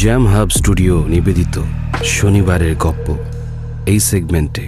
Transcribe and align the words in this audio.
Jam 0.00 0.24
Hub 0.32 0.48
studio 0.50 0.96
নিবেদিত 1.08 1.56
শনিবারের 2.16 2.74
গপ্প 2.78 3.06
এই 3.86 4.00
সেগমেন্টে 4.00 4.64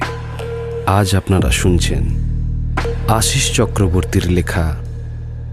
আজ 0.99 1.09
আপনারা 1.15 1.51
শুনছেন 1.51 2.03
আশিস 3.09 3.45
চক্রবর্তীর 3.53 4.27
লেখা 4.31 4.67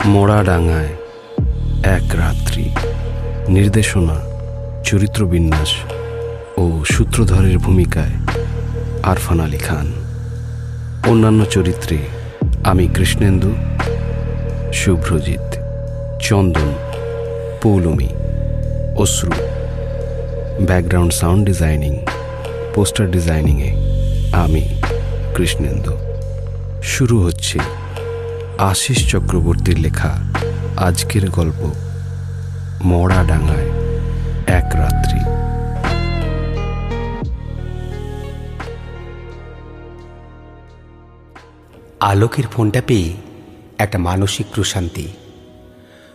মরাডাঙ্গায় 0.06 0.94
এক 1.98 2.06
রাত্রি। 2.22 2.66
নির্দেশনা 3.48 4.18
চরিত্রবিন্যাস 4.84 5.72
ও 6.58 6.66
সূত্রধরের 6.94 7.58
ভূমিকায় 7.58 8.16
আরফান 9.04 9.40
আলী 9.40 9.58
খান। 9.58 9.88
অন্যান্য 11.08 11.42
চরিত্রে 11.46 11.98
আমি 12.64 12.86
Krishnendu, 12.96 13.52
Subhrajit, 14.74 15.48
Chandan, 16.20 16.70
Poulami, 17.62 18.10
Ashru 19.04 19.34
background 20.62 21.14
sound 21.14 21.46
designing, 21.46 21.98
poster 22.76 23.12
ডিজাইনিংয়ে 23.12 23.74
আমি, 24.32 24.82
কৃষ্ণেন্দু। 25.36 25.92
শুরু 26.84 27.24
হচ্ছে 27.24 27.60
আশিস 28.58 29.12
চক্রবর্তীর 29.12 29.80
লেখা 29.80 30.24
আজকের 30.78 31.30
গল্প 31.30 31.74
মরা 32.82 33.24
ডাঙায় 33.24 33.70
এক 34.48 34.66
রাত্রি। 34.76 35.20
আলোকের 42.00 42.44
ফোনটা 42.52 42.82
পেয়ে 42.88 43.14
একটা 43.78 43.98
মানসিক 43.98 44.46
প্রশান্তি। 44.54 45.08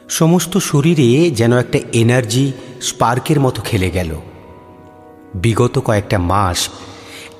সমস্ত 0.08 0.56
শরীরে 0.56 1.30
যেন 1.30 1.58
একটা 1.58 1.78
এনার্জি 1.92 2.52
স্পার্কের 2.82 3.40
মতো 3.40 3.62
খেলে 3.62 3.90
গেল। 3.90 4.20
বিগত 5.34 5.78
কয়েকটা 5.78 6.18
মাস 6.18 6.68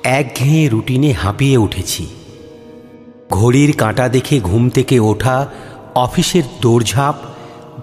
একঘেয়ে 0.03 0.69
রুটিনে 0.69 1.11
হাঁপিয়ে 1.11 1.57
উঠেছি। 1.57 2.07
ঘড়ির 3.31 3.77
কাঁটা 3.77 4.09
দেখে 4.09 4.39
ঘুম 4.39 4.69
থেকে 4.69 4.99
ওঠা, 4.99 5.47
অফিসের 5.95 6.43
দৌড়ঝাঁপ, 6.61 7.15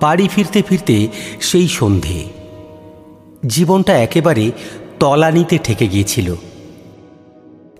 বাড়ি 0.00 0.28
ফিরতে 0.28 0.62
ফিরতে 0.62 1.08
সেই 1.40 1.68
সন্ধে। 1.68 2.24
জীবনটা 3.46 3.98
একেবারে 3.98 4.52
তলানিতে 5.00 5.58
ঠেকে 5.58 5.86
গিয়েছিল। 5.88 6.34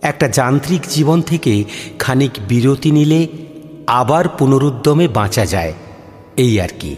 একটা 0.02 0.28
যান্ত্রিক 0.28 0.82
জীবন 0.90 1.22
থেকে 1.22 1.64
খানিক 1.98 2.30
বিরতি 2.48 2.90
নিলে 2.90 3.28
আবার 3.86 4.28
পুনরুদ্যমে 4.28 5.08
বাঁচা 5.08 5.46
যায়, 5.46 5.72
এই 6.36 6.60
আর 6.60 6.68
কি। 6.80 6.96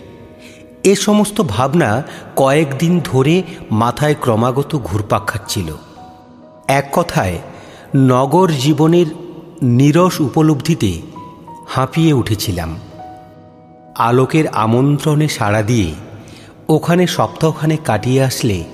এ 0.84 0.95
সমস্ত 0.97 1.41
ভাবনা 1.41 2.02
কয়েকদিন 2.36 3.01
ধরে 3.05 3.42
মাথায় 3.70 4.14
ক্রমাগত 4.20 4.77
ঘুরপাক 4.77 5.27
খাচ্ছিল। 5.27 5.77
এক 6.68 6.89
কথায়, 6.92 7.39
নগর 7.96 8.48
জীবনের 8.48 9.07
নিরস 9.63 10.20
উপলব্ধিতে 10.20 11.01
হাঁপিয়ে 11.69 12.13
উঠেছিলাম। 12.13 12.79
আলোকের 13.98 14.46
আমন্ত্রণে 14.46 15.29
সাড়া 15.29 15.63
দিয়ে 15.63 15.95
ওখানে 16.69 17.07
সপ্তাহখানে 17.07 17.77
কাটিয়ে 17.77 18.23
আসলে 18.23 18.64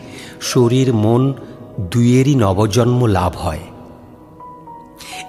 শরীর, 0.40 0.94
মন 0.94 1.34
দুইয়েরই 1.80 2.34
নবজন্ম 2.34 3.06
লাভ 3.06 3.36
হয়। 3.36 3.60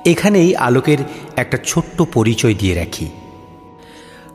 এখানেই 0.06 0.56
আলোকের 0.56 0.98
একটা 1.36 1.58
ছোট্ট 1.66 2.02
পরিচয় 2.14 2.56
দিয়ে 2.60 2.76
রাখি। 2.76 3.10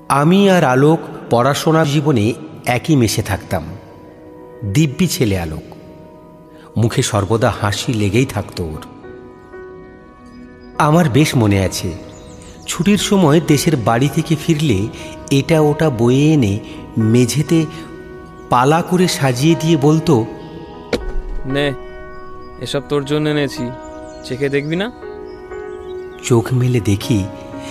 আমি 0.08 0.50
আর 0.50 0.64
আলোক 0.64 0.98
পড়াশোনার 1.32 1.87
জীবনে 1.87 2.34
একই 2.66 2.97
মেশে 2.97 3.22
থাকতাম। 3.22 3.62
দিব্যি 4.65 5.06
ছেলে 5.06 5.38
আলোক। 5.38 5.75
মুখে 6.76 7.03
সর্বদা 7.03 7.50
হাসি 7.60 7.93
লেগেই 7.93 8.26
থাকত 8.26 8.60
ওর। 8.60 8.82
আমার 10.78 11.09
বেশ 11.09 11.37
মনে 11.37 11.65
আছে 11.65 11.93
ছুটির 12.66 12.98
সময় 12.98 13.41
দেশের 13.41 13.76
বাড়ি 13.76 14.09
থেকে 14.15 14.37
ফিরলে 14.47 14.88
এটা 15.31 15.60
ওটা 15.60 15.91
বয়ে 15.91 16.32
এনে 16.32 16.59
মেঝেতে 16.98 17.66
পালা 18.50 18.82
করে 18.82 19.09
সাজিয়ে 19.09 19.54
দিয়ে 19.60 19.76
বলতো 19.76 20.26
নে 21.47 21.72
এসব 22.60 22.82
তোর 22.88 23.04
জন্য 23.04 23.28
এনেছি 23.28 23.70
চেখে 24.25 24.49
দেখবি 24.49 24.76
না? 24.76 24.93
চোখ 26.22 26.53
মেলে 26.53 26.81
দেখি 26.81 27.25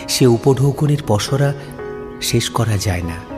সে 0.07 0.25
উপঢৌকনের 0.25 1.01
পসরা 1.07 1.53
শেষ 2.21 2.49
করা 2.49 2.77
যায় 2.77 3.03
না। 3.03 3.30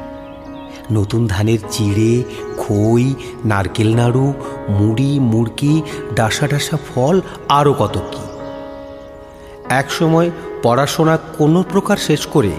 নতুন 0.92 1.28
ধানের 1.28 1.60
চিড়ে, 1.72 2.24
খই, 2.58 3.14
নারকেল 3.46 3.96
নাড়ু, 3.96 4.34
মুড়ি, 4.70 5.20
মুড়কি, 5.20 5.82
ডাসা 6.16 6.48
ডাসা 6.48 6.78
ফল 6.90 7.22
আরও 7.50 7.74
কত 7.74 7.98
কি। 8.12 8.24
এক 9.70 9.92
সময় 9.92 10.32
পড়াশোনা 10.64 11.18
কোনো 11.38 11.64
প্রকার 11.72 11.98
শেষ 11.98 12.26
করে 12.26 12.52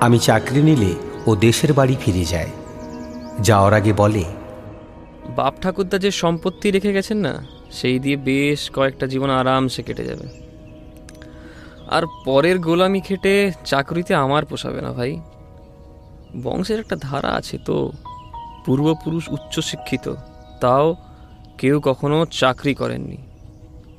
আমি 0.00 0.18
চাকরি 0.18 0.62
নিলে 0.62 0.94
ও 1.26 1.34
দেশের 1.34 1.72
বাড়ি 1.72 1.96
ফিরে 2.00 2.24
যায়। 2.24 2.50
যাওয়ার 3.42 3.74
আগে 3.74 3.92
বলে, 3.92 4.24
বাপ 5.36 5.54
ঠাকুরদা 5.62 5.98
যে 5.98 6.10
সম্পত্তি 6.10 6.70
রেখে 6.70 6.92
গেছেন 6.92 7.18
না, 7.18 7.46
সেই 7.72 7.98
দিয়ে 7.98 8.16
বেশ 8.16 8.70
কয়েকটা 8.70 9.06
জীবন 9.06 9.30
আরামসে 9.30 9.82
কেটে 9.82 10.04
যাবে। 10.04 10.26
আর 11.88 12.02
পরের 12.24 12.58
গোলামি 12.58 13.00
খেটে 13.00 13.52
চাকরিতে 13.64 14.14
আমার 14.14 14.44
পোষাবে 14.44 14.80
না 14.80 14.92
ভাই। 14.92 15.20
বংশের 16.42 16.80
একটা 16.80 16.96
ধারা 16.96 17.28
আছে 17.28 17.58
তো। 17.58 17.92
পূর্বপুরুষ 18.64 19.28
উচ্চশিক্ষিত, 19.28 20.14
তাও 20.60 20.96
কেউ 21.58 21.80
কখনো 21.80 22.26
চাকরি 22.26 22.74
করেননি। 22.74 23.16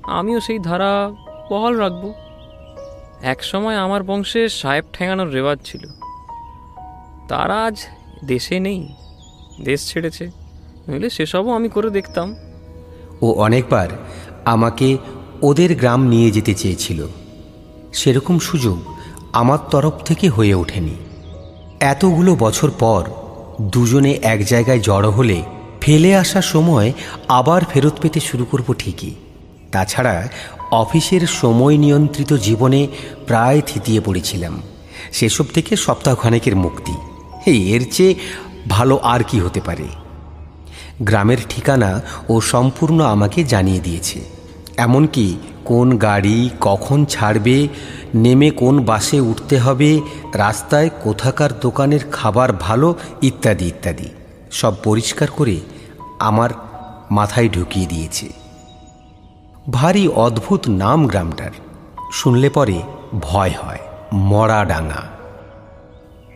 আমিও 0.03 0.39
সেই 0.39 0.59
ধারা 0.59 1.11
বহাল 1.51 1.75
রাখব। 1.75 2.13
এক 3.21 3.43
সময় 3.43 3.75
আমার 3.75 4.03
বংশে 4.03 4.49
সাহেব 4.49 4.85
ঠেঙানোর 4.93 5.29
রেওয়াজ 5.29 5.59
ছিল। 5.65 5.87
তারা 7.27 7.65
আজ 7.65 7.77
দেশে 8.25 8.59
নেই, 8.59 8.87
দেশ 9.61 9.89
ছেড়েছে, 9.89 10.31
নইলে 10.87 11.09
সেসবও 11.09 11.51
আমি 11.51 11.69
করে 11.69 11.89
দেখতাম। 11.89 12.35
ও 13.21 13.31
অনেকবার 13.31 13.89
আমাকে 14.45 14.97
ওদের 15.41 15.75
গ্রাম 15.75 16.07
নিয়ে 16.07 16.31
যেতে 16.31 16.53
চেয়েছিল। 16.53 17.07
সেরকম 17.93 18.39
সুযোগ 18.39 18.77
আমার 19.33 19.57
তরফ 19.71 19.93
থেকে 20.03 20.29
হয়ে 20.29 20.55
ওঠেনি। 20.55 20.95
এতগুলো 21.79 22.35
বছর 22.35 22.71
পর 22.71 23.09
দুজনে 23.61 24.19
এক 24.21 24.45
জায়গায় 24.45 24.79
জড়ো 24.79 25.11
হলে 25.11 25.43
ফেলে 25.81 26.15
আসার 26.15 26.41
সময় 26.41 26.93
আবার 27.27 27.61
ফেরত 27.65 27.93
পেতে 28.01 28.19
শুরু 28.19 28.45
করব 28.45 28.73
ঠিকই। 28.73 29.11
তাছাড়া 29.71 30.27
অফিসের 30.71 31.27
সময় 31.27 31.77
নিয়ন্ত্রিত 31.77 32.33
জীবনে 32.33 32.87
প্রায় 33.27 33.61
থিতিয়ে 33.61 34.01
পড়েছিলাম। 34.01 34.61
সেসব 35.11 35.45
থেকে 35.53 35.75
সপ্তাহখানেকের 35.75 36.55
মুক্তি। 36.55 36.93
এর 37.51 37.91
চেয়ে 37.91 38.15
ভালো 38.69 38.99
আর 39.03 39.19
কি 39.23 39.39
হতে 39.39 39.61
পারে? 39.61 39.87
গ্রামের 41.01 41.37
ঠিকানা 41.49 42.01
ও 42.29 42.41
সম্পূর্ণ 42.41 43.03
আমাকে 43.03 43.43
জানিয়ে 43.43 43.79
দিয়েছে। 43.79 44.21
এমনকি 44.77 45.37
কোন 45.67 45.87
গাড়ি 45.97 46.37
কখন 46.61 46.99
ছাড়বে, 47.05 47.57
নেমে 48.15 48.49
কোন 48.51 48.75
বাসে 48.85 49.19
উঠতে 49.19 49.55
হবে, 49.57 49.89
রাস্তায় 50.33 50.89
কোথাকার 51.03 51.51
দোকানের 51.59 52.03
খাবার 52.11 52.49
ভালো, 52.53 52.87
ইত্যাদি 53.21 53.65
ইত্যাদি। 53.65 54.09
সব 54.51 54.73
পরিষ্কার 54.83 55.29
করে 55.37 55.55
আমার 56.19 56.49
মাথায় 57.11 57.49
ঢুকিয়ে 57.49 57.87
দিয়েছে। 57.87 58.27
ভারী 59.71 60.03
অদ্ভুত 60.07 60.61
নাম 60.83 60.99
গ্রামটার। 61.07 61.53
শুনলে 62.11 62.49
পরে 62.49 62.77
ভয় 63.21 63.53
হয় 63.63 63.83
মরাডাঙ্গা 64.29 65.03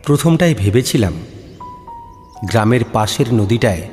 প্রথমটায় 0.06 0.54
ভেবেছিলাম, 0.58 1.14
গ্রামের 2.48 2.84
পাশের 2.92 3.28
নদীটায় 3.34 3.84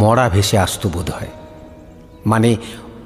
মরা 0.00 0.26
ভেসে 0.28 0.56
আসতো 0.58 0.86
বোধ 0.88 1.08
হয় 1.10 1.32
মানে 2.26 2.50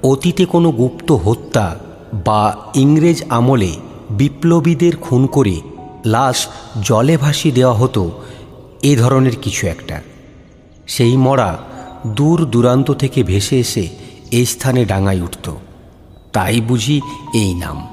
অতীতে 0.02 0.44
কোনো 0.44 0.70
গুপ্ত 0.70 1.12
হত্যা 1.12 1.76
বা 2.24 2.56
ইংরেজ 2.74 3.22
আমলে 3.28 3.72
বিপ্লবীদের 4.10 4.96
খুন 4.96 5.26
করে 5.26 5.60
লাশ 6.06 6.46
জলে 6.82 7.16
ভাসিয়ে 7.16 7.54
দেওয়া 7.54 7.74
হতো, 7.74 8.10
এ 8.82 8.96
ধরনের 8.96 9.36
কিছু 9.36 9.66
একটা। 9.66 10.02
সেই 10.86 11.16
মরা 11.16 11.58
দূর 12.06 12.44
দূরান্ত 12.44 12.90
থেকে 12.90 13.22
ভেসে 13.22 13.60
এসে 13.60 13.88
এই 14.30 14.46
স্থানে 14.46 14.84
ডাঙায় 14.84 15.22
উঠত। 15.22 15.54
তাই 16.32 16.60
বুঝি 16.60 17.00
এই 17.34 17.54
নাম। 17.54 17.86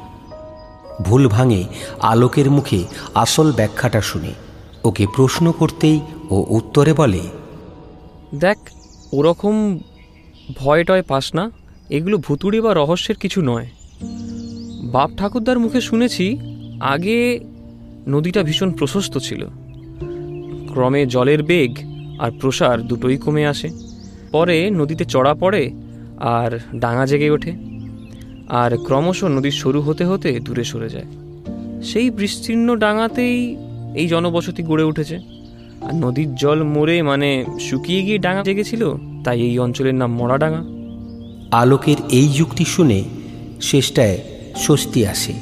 ভুল 1.01 1.27
ভাঙে 1.27 1.63
আলোকের 2.01 2.51
মুখে 2.51 2.83
আসল 3.15 3.51
ব্যাখ্যাটা 3.51 4.01
শুনে 4.01 4.33
ওকে 4.83 5.07
প্রশ্ন 5.15 5.51
করতেই 5.51 5.99
ও 6.29 6.45
উত্তরে 6.49 6.93
বলে, 6.93 7.19
দেখ, 8.35 8.57
ওরকম 9.13 9.79
ভয় 10.57 10.83
টয় 10.83 11.01
পাস 11.01 11.35
না। 11.35 11.51
এগুলো 11.89 12.17
ভুতুড়ি 12.17 12.61
বা 12.61 12.73
রহস্যের 12.73 13.15
কিছু 13.15 13.41
নয়। 13.41 13.67
বাপ 14.91 15.11
ঠাকুরদার 15.17 15.59
মুখে 15.59 15.81
শুনেছি, 15.81 16.37
আগে 16.79 17.39
নদীটা 18.07 18.43
ভীষণ 18.43 18.71
প্রশস্ত 18.71 19.17
ছিল। 19.17 19.45
ক্রমে 20.71 21.05
জলের 21.05 21.43
বেগ 21.43 21.75
আর 22.19 22.31
প্রসার 22.31 22.81
দুটোই 22.81 23.17
কমে 23.17 23.47
আসে। 23.47 23.69
পরে 24.31 24.69
নদীতে 24.69 25.05
চড়া 25.05 25.33
পড়ে 25.33 25.71
আর 26.17 26.59
ডাঙা 26.75 27.05
জেগে 27.05 27.29
ওঠে। 27.29 27.53
আর 28.49 28.77
ক্রমশ 28.77 29.23
নদীর 29.23 29.51
সরু 29.51 29.81
হতে 29.81 30.05
হতে 30.05 30.39
দূরে 30.39 30.63
সরে 30.63 30.89
যায়। 30.89 31.05
সেই 31.83 32.09
বিস্তীর্ণ 32.09 32.75
ডাঙাতেই 32.75 33.57
এই 33.95 34.07
জনবসতি 34.07 34.63
গড়ে 34.63 34.83
উঠেছে। 34.83 35.15
আর 35.81 35.95
নদীর 35.95 36.35
জল 36.35 36.63
মরে 36.63 37.01
মানে 37.01 37.45
শুকিয়ে 37.59 38.03
গিয়ে 38.03 38.17
ডাঙা 38.17 38.43
জেগেছিল, 38.43 38.93
তাই 39.23 39.41
এই 39.41 39.59
অঞ্চলের 39.59 39.95
নাম 39.95 40.13
মরাডাঙ্গা 40.13 40.72
আলোকের 41.53 41.97
এই 42.09 42.27
যুক্তি 42.27 42.65
শুনে 42.65 43.03
শেষটায় 43.61 44.17
স্বস্তি 44.55 45.07
আসে। 45.07 45.33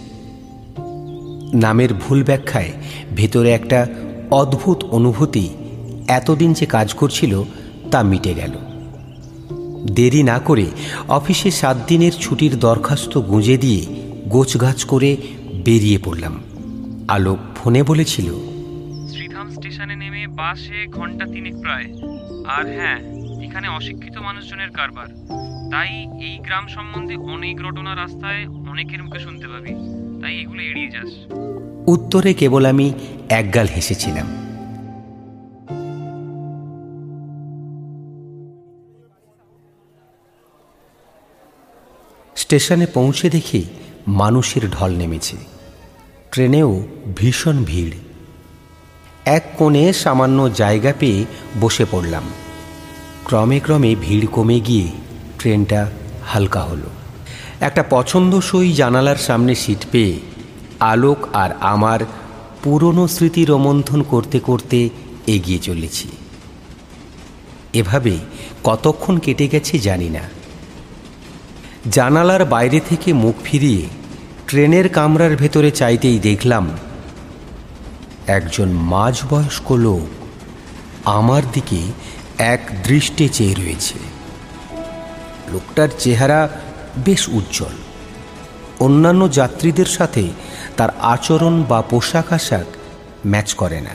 নামের 1.54 1.94
ভুল 1.94 2.24
ব্যাখ্যায় 2.24 2.72
ভেতরে 3.16 3.52
একটা 3.52 3.88
অদ্ভুত 4.32 4.84
অনুভূতি 4.84 5.50
এতদিন 6.08 6.54
যে 6.54 6.66
কাজ 6.66 6.94
করছিল 6.94 7.44
তা 7.92 8.04
মিটে 8.04 8.34
গেল। 8.34 8.52
দেরি 9.94 10.24
না 10.24 10.40
করে 10.40 10.66
অফিসে 11.08 11.52
সাত 11.52 11.78
দিনের 11.88 12.12
ছুটির 12.12 12.60
দরখাস্ত 12.60 13.18
গুঁজে 13.18 13.58
দিয়ে 13.58 13.86
গোছগাছ 14.28 14.84
করে 14.84 15.18
বেরিয়ে 15.64 15.98
পড়লাম। 15.98 16.44
আলোক 17.08 17.40
ফোনে 17.56 17.84
বলেছিল, 17.84 18.28
শ্রীধাম 19.12 19.50
স্টেশনে 19.50 19.96
নেমে 19.96 20.28
বাসে 20.28 20.88
ঘণ্টা 20.88 21.26
তিনেক 21.26 21.56
প্রায়। 21.62 21.86
আর 22.46 22.66
হ্যাঁ 22.66 23.00
এখানে 23.44 23.68
অশিক্ষিত 23.68 24.18
মানুষজনের 24.18 24.70
কারবার। 24.70 25.08
তাই 25.72 25.92
এই 26.20 26.38
গ্রাম 26.38 26.68
সম্বন্ধে 26.68 27.16
অনেক 27.16 27.56
রটনা 27.62 27.96
রাস্তায় 27.96 28.48
অনেকের 28.48 29.04
মুখে 29.04 29.20
শুনতে 29.20 29.48
পাবি। 29.48 29.74
তাই 30.22 30.34
এগুলো 30.40 30.62
এড়িয়ে 30.62 30.90
যাস। 30.92 31.12
উত্তরে 31.88 32.34
কেবল 32.34 32.66
আমি 32.66 32.94
একগাল 33.30 33.68
হেসেছিলাম। 33.68 34.28
স্টেশনে 42.36 42.88
পৌঁছে 42.94 43.30
দেখি 43.30 43.66
মানুষের 44.08 44.70
ঢল 44.70 44.92
নেমেছে। 44.96 45.38
ট্রেনেও 46.32 46.88
ভীষণ 47.18 47.64
ভিড়। 47.64 47.92
এক 49.26 49.44
কোণে 49.58 49.94
সামান্য 49.94 50.50
জায়গা 50.50 50.94
পেয়ে 51.00 51.26
বসে 51.62 51.86
পড়লাম। 51.92 52.24
ক্রমে 53.26 53.60
ক্রমে 53.60 53.96
ভিড় 54.02 54.28
কমে 54.28 54.60
গিয়ে 54.60 54.88
ট্রেনটা 55.42 55.90
হালকা 56.26 56.62
হলো। 56.62 56.90
একটা 57.60 57.84
পছন্দসই 57.90 58.74
জানালার 58.74 59.18
সামনে 59.18 59.56
সিট 59.56 59.86
পেয়ে 59.92 60.20
আলোক 60.80 61.28
আর 61.34 61.50
আমার 61.60 62.00
পুরনো 62.64 63.08
স্মৃতি 63.08 63.46
রোমন্থন 63.46 64.02
করতে 64.02 64.40
করতে 64.40 64.90
এগিয়ে 65.28 65.60
চলেছি। 65.60 66.08
এভাবে 67.74 68.18
কতক্ষণ 68.64 69.18
কেটে 69.18 69.48
গেছে 69.48 69.80
জানি 69.80 70.10
না। 70.10 70.22
জানালার 71.92 72.46
বাইরে 72.46 72.80
থেকে 72.90 73.14
মুখ 73.14 73.36
ফিরিয়ে 73.44 73.84
ট্রেনের 74.48 74.90
কামরার 74.90 75.36
ভেতরে 75.36 75.72
চাইতেই 75.72 76.20
দেখলাম, 76.20 76.70
একজন 78.28 78.70
মাঝবয়স্ক 78.70 79.72
লোক 79.72 80.08
আমার 81.06 81.44
দিকে 81.54 81.82
এক 82.38 82.62
দৃষ্টে 82.84 83.30
চেয়ে 83.30 83.54
রয়েছে। 83.54 84.21
লোকটার 85.52 85.90
চেহারা 86.00 86.50
বেশ 86.98 87.28
উজ্জ্বল। 87.28 87.76
অন্যান্য 88.80 89.32
যাত্রীদের 89.32 89.86
সাথে 89.86 90.24
তার 90.78 90.90
আচরণ 91.00 91.64
বা 91.64 91.82
পোশাক 91.82 92.34
আশাক 92.34 92.66
ম্যাচ 93.26 93.54
করে 93.54 93.82
না। 93.82 93.90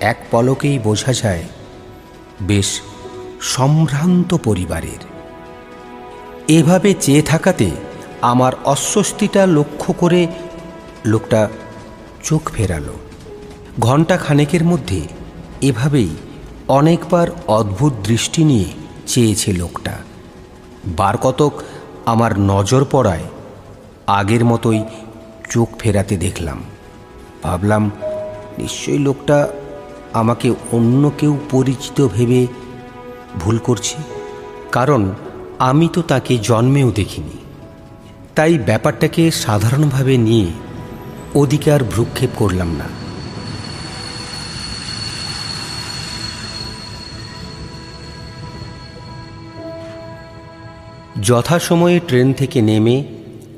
এক 0.00 0.16
পলকেই 0.30 0.78
বোঝা 0.78 1.12
যায়, 1.12 1.44
বেশ 2.42 2.80
সম্ভ্রান্ত 3.40 4.34
পরিবারের। 4.34 5.02
এভাবে 6.48 6.94
চেয়ে 7.00 7.22
থাকাতে 7.22 7.70
আমার 8.22 8.52
অস্বস্তিটা 8.64 9.46
লক্ষ্য 9.46 9.92
করে 9.92 10.26
লোকটা 11.06 11.48
চোখ 12.24 12.50
ফেরালো। 12.52 12.94
ঘণ্টা 13.78 14.16
খানেকের 14.16 14.64
মধ্যে 14.64 15.00
এভাবেই 15.60 16.08
অনেকবার 16.68 17.28
অদ্ভুত 17.46 17.92
দৃষ্টি 18.04 18.44
নিয়ে 18.44 18.68
চেয়েছে 19.06 19.52
লোকটা। 19.52 19.92
বার 20.86 21.16
কতক 21.16 21.52
আমার 22.06 22.38
নজর 22.38 22.84
পড়ায়, 22.90 23.24
আগের 24.06 24.44
মতোই 24.44 24.84
চোখ 25.50 25.68
ফেরাতে 25.78 26.16
দেখলাম। 26.16 26.62
ভাবলাম, 27.42 27.90
নিশ্চয়ই 28.58 28.98
লোকটা 28.98 29.48
আমাকে 30.12 30.54
অন্য 30.72 31.12
কেউ 31.18 31.38
পরিচিত 31.50 32.08
ভেবে 32.14 32.46
ভুল 33.40 33.58
করছে। 33.58 33.96
কারণ 34.72 35.10
আমি 35.58 35.88
তো 35.92 36.02
তাকে 36.02 36.38
জন্মেও 36.38 36.90
দেখিনি। 36.90 37.36
তাই 38.34 38.58
ব্যাপারটাকে 38.58 39.30
সাধারণভাবে 39.30 40.16
নিয়ে 40.16 40.46
অধিকার 41.34 41.84
ভ্রুক্ষেপ 41.84 42.30
করলাম 42.36 42.72
না। 42.72 43.05
যথাসময়ে 51.22 52.00
ট্রেন 52.00 52.32
থেকে 52.32 52.62
নেমে 52.62 53.04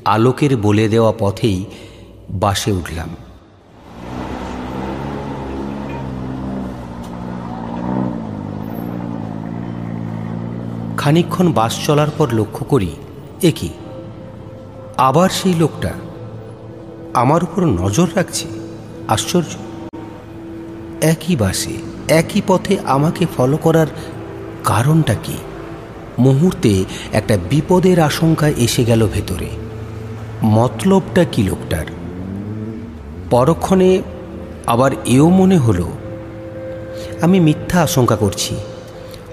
আলোকের 0.05 0.56
বলে 0.56 0.88
দেওয়া 0.88 1.12
পথেই 1.19 1.64
বাসে 2.31 2.72
উঠলাম। 2.72 3.09
খানিকক্ষণ 10.97 11.52
বাস 11.52 11.87
চলার 11.87 12.11
পর 12.18 12.28
লক্ষ্য 12.33 12.64
করি, 12.64 12.90
এ 13.42 13.52
কি? 13.56 13.68
আবার 14.97 15.30
সেই 15.30 15.54
লোকটা। 15.54 15.92
আমার 17.14 17.44
উপর 17.44 17.64
নজর 17.64 18.06
রাখছে? 18.14 18.49
আশ্চর্য। 19.09 19.49
একই 21.00 21.37
বাসে, 21.37 21.73
একই 22.09 22.42
পথে 22.47 22.76
আমাকে 22.85 23.26
ফলো 23.37 23.56
করার 23.56 23.87
কারণটা 24.64 25.14
কি? 25.14 25.37
মুহূর্তে 26.18 26.84
একটা 27.12 27.38
বিপদের 27.50 28.00
আশঙ্কা 28.00 28.48
এসে 28.48 28.84
গেল 28.84 29.06
ভেতরে। 29.06 29.48
মতলবটা 30.42 31.25
কি 31.25 31.42
লোকটার? 31.42 31.87
পরক্ষণে 33.30 34.02
আবার 34.66 34.90
এও 35.06 35.28
মনে 35.28 35.58
হলো, 35.58 35.90
আমি 37.20 37.40
মিথ্যা 37.40 37.82
আশঙ্কা 37.82 38.16
করছি। 38.16 38.56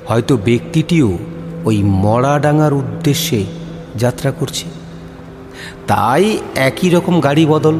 হয়তো 0.05 0.37
ব্যক্তিটিও 0.37 1.17
ওই 1.65 1.83
মরাডাঙ্গার 1.83 2.73
উদ্দেশ্যে 2.73 3.43
যাত্রা 3.95 4.31
করছে। 4.31 4.65
তাই 5.87 6.37
একই 6.55 6.89
রকম 6.89 7.19
গাড়ি 7.19 7.45
বদল, 7.45 7.79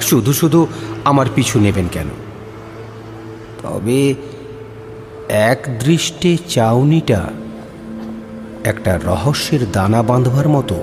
শুধু 0.00 0.32
শুধু 0.32 0.66
আমার 1.04 1.26
পিছু 1.34 1.60
নেবেন 1.60 1.88
কেন? 1.92 2.08
তবে 3.62 4.14
এক 5.28 5.60
দৃষ্টে 5.80 6.36
চাউনিটা 6.48 7.20
একটা 8.64 8.98
রহস্যের 9.04 9.70
দানা 9.72 10.02
বাঁধবার 10.02 10.48
মতো 10.48 10.74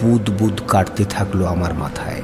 বুদ 0.00 0.30
বুদ 0.38 0.60
কাটতে 0.68 1.04
থাকল 1.04 1.44
আমার 1.44 1.74
মাথায়। 1.74 2.22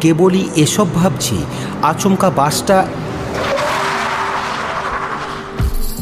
কেবলই 0.00 0.48
এসব 0.56 0.94
ভাবছি, 0.94 1.36
আচমকা 1.82 2.30
বাসটা 2.30 2.86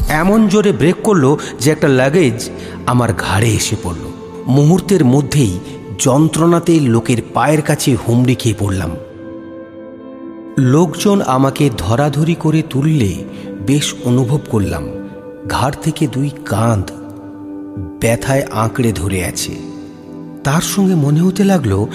এমন 0.09 0.47
জোরে 0.47 0.71
ব্রেক 0.71 0.95
করল 1.03 1.35
যে 1.59 1.71
একটা 1.71 1.87
লাগেজ 1.87 2.49
আমার 2.85 3.13
ঘাড়ে 3.13 3.49
এসে 3.49 3.75
পড়ল। 3.83 4.11
মুহূর্তের 4.47 5.05
মধ্যেই 5.05 5.59
যন্ত্রণাতে 5.99 6.79
লোকের 6.79 7.17
পায়ের 7.33 7.61
কাছে 7.61 7.95
হুমড়ি 7.95 8.35
খেয়ে 8.35 8.55
পড়লাম। 8.59 8.95
লোকজন 10.57 11.21
আমাকে 11.21 11.69
ধরাধরি 11.77 12.35
করে 12.35 12.61
তুললে 12.69 13.23
বেশ 13.65 13.93
অনুভব 14.03 14.39
করলাম। 14.49 14.83
ঘাড় 15.49 15.73
থেকে 15.81 16.07
দুই 16.07 16.29
কাঁধ 16.45 16.91
ব্যথায় 17.79 18.43
আঁকড়ে 18.51 18.91
ধরে 18.91 19.25
আছে। 19.25 19.55
তার 20.43 20.61
সঙ্গে 20.61 20.95
মনে 20.95 21.21
হতে 21.21 21.43
লাগল 21.43 21.85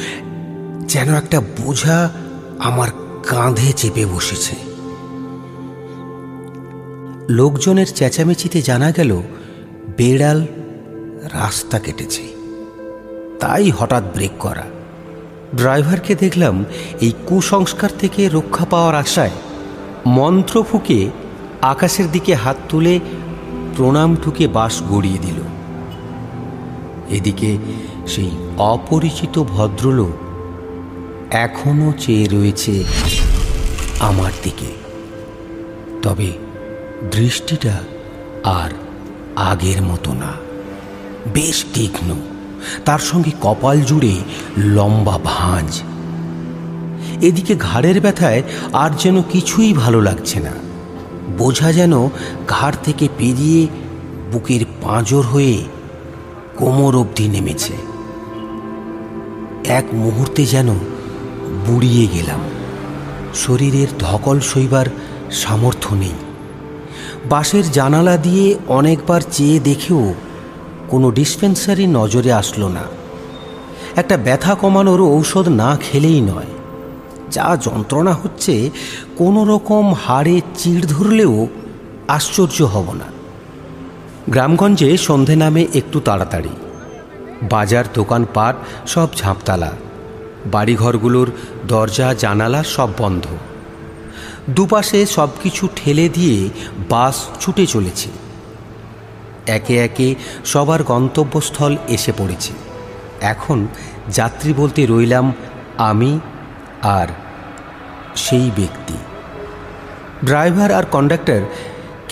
যেন 0.80 1.14
একটা 1.14 1.40
বোঝা 1.40 2.10
আমার 2.58 2.88
কাঁধে 3.26 3.72
চেপে 3.72 4.06
বসেছে। 4.06 4.56
লোকজনের 7.28 7.86
চেঁচামেচিতে 7.94 8.62
জানা 8.62 8.90
গেল, 8.90 9.22
বেড়াল 9.96 10.42
রাস্তা 11.22 11.78
কেটেছে। 11.78 12.22
তাই 13.40 13.70
হঠাৎ 13.70 14.02
ব্রেক 14.14 14.30
করা। 14.38 14.62
ড্রাইভারকে 15.56 16.14
দেখলাম 16.14 16.64
এই 17.00 17.12
কুসংস্কার 17.26 17.90
থেকে 17.98 18.28
রক্ষা 18.28 18.64
পাওয়ার 18.64 18.94
আশায় 18.94 19.30
মন্ত্র 20.06 20.62
ফুঁকে 20.62 21.10
আকাশের 21.62 22.12
দিকে 22.12 22.34
হাত 22.34 22.56
তুলে 22.68 23.00
প্রণাম 23.76 24.16
ঠুকে 24.16 24.48
বাস 24.48 24.82
গড়িয়ে 24.90 25.18
দিল। 25.18 25.53
এদিকে 27.14 27.58
সেই 28.06 28.30
অপরিচিত 28.58 29.42
ভদ্রলোক 29.42 30.12
এখনও 31.30 31.92
চেয়ে 31.98 32.26
রয়েছে 32.26 32.84
আমার 34.00 34.32
দিকে। 34.42 34.66
তবে 36.02 36.32
দৃষ্টিটা 37.12 37.82
আর 38.44 38.70
আগের 39.36 39.82
মতো 39.82 40.12
না। 40.12 40.32
বেশ 41.32 41.64
তীক্ষ্ণ। 41.74 42.14
তার 42.84 42.98
সঙ্গে 42.98 43.30
কপাল 43.42 43.80
জুড়ে 43.80 44.14
লম্বা 44.56 45.18
ভাঁজ। 45.24 45.82
এদিকে 47.20 47.56
ঘাড়ের 47.56 48.00
ব্যথায় 48.00 48.42
আর 48.72 48.90
যেন 48.98 49.22
কিছুই 49.22 49.72
ভালো 49.72 50.00
লাগছে 50.00 50.40
না। 50.40 50.52
বোঝা 51.38 51.72
যেন 51.72 52.06
ঘাড় 52.48 52.74
থেকে 52.84 53.08
পেরিয়ে 53.18 53.66
বুকের 54.32 54.64
পাঁজর 54.82 55.22
হয়ে 55.22 55.64
কোমর 56.56 56.96
অবধি 56.96 57.28
নেমেছে। 57.28 57.72
এক 59.64 59.84
মুহূর্তে 59.92 60.46
যেন 60.46 60.68
বুড়িয়ে 61.66 62.06
গেলাম। 62.06 62.40
শরীরের 63.34 63.86
ধকল 63.98 64.40
সইবার 64.40 64.86
সামর্থ্য 65.30 65.94
নেই। 65.94 66.12
বাসের 67.28 67.70
জানালা 67.70 68.16
দিয়ে 68.16 68.54
অনেকবার 68.68 69.20
চেয়ে 69.32 69.60
দেখেও 69.60 70.14
কোনো 70.88 71.10
ডিসপেন্সারি 71.10 71.86
নজরে 71.86 72.32
আসলো 72.32 72.68
না। 72.68 72.82
একটা 73.96 74.16
ব্যথা 74.16 74.54
কমানোর 74.54 75.00
ঔষধ 75.02 75.48
না 75.48 75.76
খেলেই 75.76 76.20
নয়। 76.20 76.46
যা 77.30 77.56
যন্ত্রণা 77.62 78.12
হচ্ছে, 78.12 78.70
কোনো 79.16 79.44
রকম 79.44 79.94
হাড়ে 79.94 80.40
চিড় 80.58 80.82
ধরলেও 80.82 81.46
আশ্চর্য 82.08 82.62
হব 82.62 82.92
না। 82.92 83.13
গ্রামগঞ্জে 84.30 84.96
সন্ধে 84.96 85.36
নামে 85.36 85.66
একটু 85.74 86.00
তাড়াতাড়ি। 86.00 86.48
বাজার, 87.42 87.84
দোকানপাট, 87.94 88.56
সব 88.88 89.08
ঝাঁপতালা। 89.16 89.72
বাড়িঘরগুলোর 90.46 91.32
দরজা, 91.68 92.14
জানালা 92.14 92.64
সব 92.64 92.88
বন্ধ। 92.98 93.26
দুপাশে 94.50 95.06
সব 95.06 95.28
কিছু 95.42 95.68
ঠেলে 95.76 96.08
দিয়ে 96.08 96.48
বাস 96.88 97.26
ছুটে 97.40 97.66
চলেছে। 97.66 98.10
একে 99.46 99.84
একে 99.84 100.14
সবার 100.44 100.82
গন্তব্যস্থল 100.82 101.76
এসে 101.88 102.12
পড়েছে। 102.18 102.52
এখন 103.20 103.66
যাত্রী 104.08 104.52
বলতে 104.52 104.86
রইলাম 104.86 105.32
আমি 105.78 106.20
আর 106.82 107.08
সেই 108.16 108.50
ব্যক্তি। 108.56 108.94
ড্রাইভার 110.24 110.72
আর 110.72 110.84
কন্ডাক্টর 110.84 111.40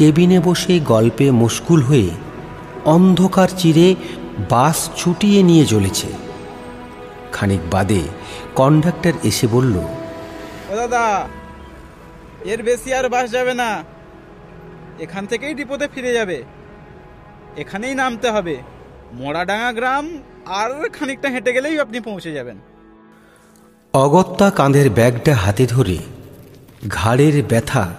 কেবিনে 0.02 0.40
বসে 0.40 0.80
গল্পে 0.80 1.30
মুশকুল 1.30 1.82
হয়ে 1.82 2.10
অন্ধকার 2.84 3.48
চিরে 3.58 3.94
বাস 4.48 4.90
ছুটিয়ে 4.96 5.42
নিয়ে 5.42 5.66
চলেছে 5.66 6.06
খানিক 7.32 7.60
বাদে 7.70 8.02
কন্ডাক্টর 8.54 9.12
এসে 9.22 9.46
বলল 9.46 9.76
ও 10.70 10.76
দাদা 10.76 11.28
এর 12.44 12.62
বেশি 12.62 12.94
আর 12.94 13.08
বাস 13.08 13.30
যাবে 13.30 13.54
না। 13.54 13.84
এখান 15.00 15.26
থেকেই 15.26 15.54
ডিপোতে 15.54 15.88
ফিরে 15.94 16.12
যাবে। 16.12 16.42
এখানেই 17.56 17.94
নামতে 17.94 18.30
হবে। 18.30 18.56
মোড়াডাঙ্গা 19.12 19.72
গ্রাম 19.72 20.18
আর 20.46 20.88
খানিকটা 20.88 21.28
হেঁটে 21.28 21.52
গেলেই 21.52 21.80
আপনি 21.80 22.00
পৌঁছে 22.00 22.32
যাবেন। 22.32 22.58
অগত্যা 23.92 24.50
কাঁধের 24.50 24.90
ব্যাগটা 24.90 25.34
হাতে 25.34 25.66
ধরে 25.66 25.98
ঘাড়ের 26.88 27.42
ব্যথা 27.48 27.94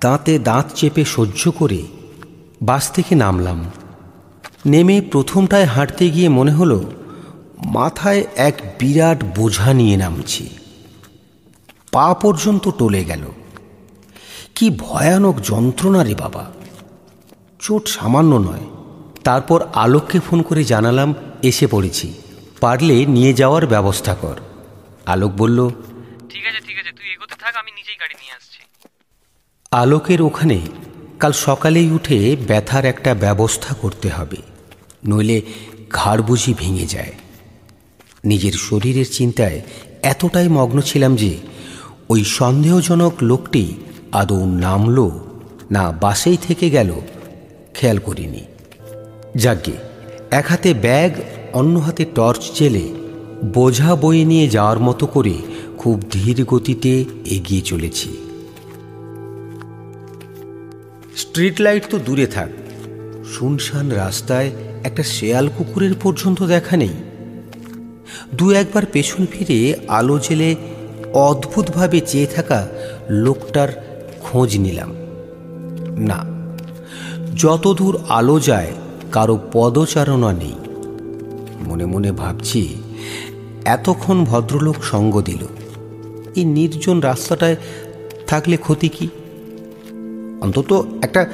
দাঁতে 0.00 0.38
দাঁত 0.38 0.66
চেপে 0.74 1.04
সহ্য 1.04 1.50
করে 1.50 1.82
বাস 2.62 2.90
থেকে 2.90 3.14
নামলাম। 3.14 3.70
নেমে 4.66 5.00
প্রথমটায় 5.00 5.64
হাঁটতে 5.64 6.10
গিয়ে 6.10 6.28
মনে 6.28 6.52
হলো, 6.52 6.92
মাথায় 7.64 8.24
এক 8.36 8.76
বিরাট 8.78 9.24
বোঝা 9.24 9.72
নিয়ে 9.72 9.96
নামছি। 9.96 10.48
পা 11.92 12.14
পর্যন্ত 12.14 12.70
টলে 12.78 13.04
গেল। 13.04 13.22
কি 14.54 14.70
ভয়ানক 14.70 15.40
যন্ত্রণা 15.40 16.04
রে 16.04 16.14
বাবা। 16.14 16.52
চোট 17.58 17.88
সামান্য 17.88 18.34
নয়। 18.34 18.66
তারপর 19.24 19.66
আলোককে 19.74 20.20
ফোন 20.20 20.42
করে 20.42 20.64
জানালাম, 20.64 21.14
এসে 21.42 21.66
পড়েছি। 21.66 22.14
পারলে 22.60 23.06
নিয়ে 23.06 23.32
যাওয়ার 23.32 23.66
ব্যবস্থা 23.66 24.14
কর। 24.14 24.36
আলোক 25.06 25.32
বলল, 25.32 25.70
ঠিক 26.28 26.46
আছে 26.46 26.60
ঠিক 26.66 26.78
আছে 26.78 26.92
তুই 26.92 27.12
এগোতে 27.12 27.34
থাক 27.38 27.56
আমি 27.56 27.70
নিজেই 27.70 27.96
গাড়ি 27.96 28.14
নিয়ে 28.20 28.32
আসছি 28.32 28.60
আলোকের 29.82 30.22
ওখানে 30.22 30.58
কাল 31.20 31.32
সকালেই 31.32 31.88
উঠে 31.90 32.36
ব্যথার 32.48 32.84
একটা 32.84 33.14
ব্যবস্থা 33.14 33.74
করতে 33.82 34.08
হবে, 34.08 34.36
নইলে 35.06 35.42
ঘাড় 35.90 36.22
বুঝি 36.22 36.54
ভেঙে 36.58 36.86
যায়। 36.86 37.12
নিজের 38.24 38.52
শরীরের 38.52 39.08
চিন্তায় 39.10 39.60
এতটাই 40.02 40.48
মগ্ন 40.48 40.80
ছিলাম 40.80 41.16
যে 41.16 41.32
ওই 42.08 42.24
সন্দেহজনক 42.24 43.14
লোকটি 43.22 43.64
আদৌ 44.12 44.40
নামলো 44.46 45.06
না 45.70 45.84
বাসেই 46.00 46.36
থেকে 46.36 46.70
গেল, 46.70 46.90
খেয়াল 47.74 47.98
করিনি। 47.98 48.42
যাজ্ঞে 49.36 49.76
এক 50.30 50.46
হাতে 50.48 50.70
ব্যাগ, 50.74 51.12
অন্য 51.52 51.78
হাতে 51.78 52.04
টর্চ 52.14 52.42
জেলে 52.58 52.86
বোঝা 53.54 53.90
বয়ে 53.96 54.24
নিয়ে 54.24 54.46
যাওয়ার 54.48 54.78
মতো 54.78 55.06
করে 55.06 55.34
খুব 55.78 55.96
ধীর 56.12 56.38
গতিতে 56.44 56.92
এগিয়ে 57.26 57.62
চলেছি। 57.62 58.10
স্ট্রিট 61.16 61.60
লাইট 61.60 61.84
তো 61.90 61.98
দূরে 61.98 62.26
থাক। 62.26 62.48
শুনশান 63.32 63.90
রাস্তায় 63.90 64.50
একটা 64.84 65.02
শেয়াল 65.02 65.48
কুকুরের 65.58 65.94
পর্যন্ত 66.02 66.42
দেখা 66.42 66.76
নেই। 66.76 66.94
দু 68.34 68.50
একবার 68.50 68.86
পেছন 68.92 69.26
ফিরে 69.30 69.74
আলো 69.88 70.18
জেলে 70.18 70.54
অদ্ভুতভাবে 71.12 72.00
চেয়ে 72.00 72.26
থাকা 72.26 72.68
লোকটার 73.10 73.68
খোঁজ 74.20 74.58
নিলাম। 74.58 74.90
না, 75.98 76.24
যতদূর 77.36 77.98
আলো 78.08 78.40
যায়, 78.40 78.72
কারও 79.12 79.38
পদচারণা 79.52 80.32
নেই। 80.32 80.54
মনে 81.68 81.86
মনে 81.86 82.12
ভাবছি, 82.12 82.82
এতক্ষণ 83.64 84.24
ভদ্রলোক 84.24 84.84
সঙ্গ 84.84 85.20
দিল। 85.20 85.46
এই 86.36 86.44
নির্জন 86.44 87.00
রাস্তাটায় 87.00 87.56
থাকলে 88.26 88.56
ক্ষতি 88.56 88.88
কি? 88.88 89.08
অন্তত 90.44 90.86
একটা 91.02 91.26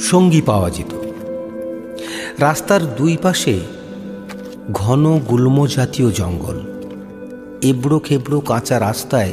সঙ্গী 0.00 0.40
পাওয়া 0.40 0.70
যেত। 0.70 0.92
রাস্তার 2.38 2.96
দুই 2.96 3.16
পাশে 3.22 3.60
ঘন 4.72 5.18
গুল্ম 5.18 5.66
জাতীয় 5.66 6.10
জঙ্গল। 6.10 6.58
এবড়ো 7.62 7.98
খেবড়ো 7.98 8.40
কাঁচা 8.40 8.80
রাস্তায় 8.80 9.32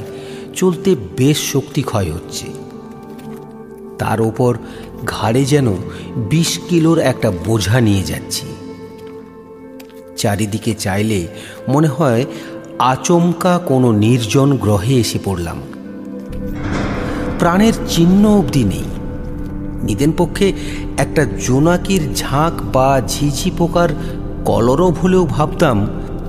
চলতে 0.53 0.95
বেশ 1.17 1.51
শক্তি 1.51 1.81
ক্ষয় 1.81 2.11
হচ্ছে। 2.11 2.47
তার 3.99 4.21
ওপর 4.21 4.57
ঘাড়ে 5.05 5.45
যেন 5.45 5.67
বিশ 6.29 6.59
কিলোর 6.69 6.99
একটা 6.99 7.31
বোঝা 7.45 7.81
নিয়ে 7.81 8.03
যাচ্ছি। 8.03 8.45
চারিদিকে 10.17 10.73
চাইলে 10.73 11.27
মনে 11.67 11.87
হয় 11.87 12.25
আচমকা 12.79 13.53
কোনো 13.57 13.91
নির্জন 13.91 14.57
গ্রহে 14.57 14.95
এসে 14.95 15.19
পড়লাম। 15.25 15.61
প্রাণের 17.39 17.73
চিহ্ন 17.87 18.23
অবধি 18.27 18.63
নেই। 18.63 18.83
নিদেন 19.85 20.11
পক্ষে 20.17 20.53
একটা 20.97 21.25
জোনাকির 21.45 22.13
ঝাঁক 22.15 22.53
বা 22.73 23.01
ঝিঝি 23.07 23.51
পোকার 23.57 23.89
কলরব 24.45 24.93
হলেও 24.93 25.25
ভাবতাম 25.25 25.87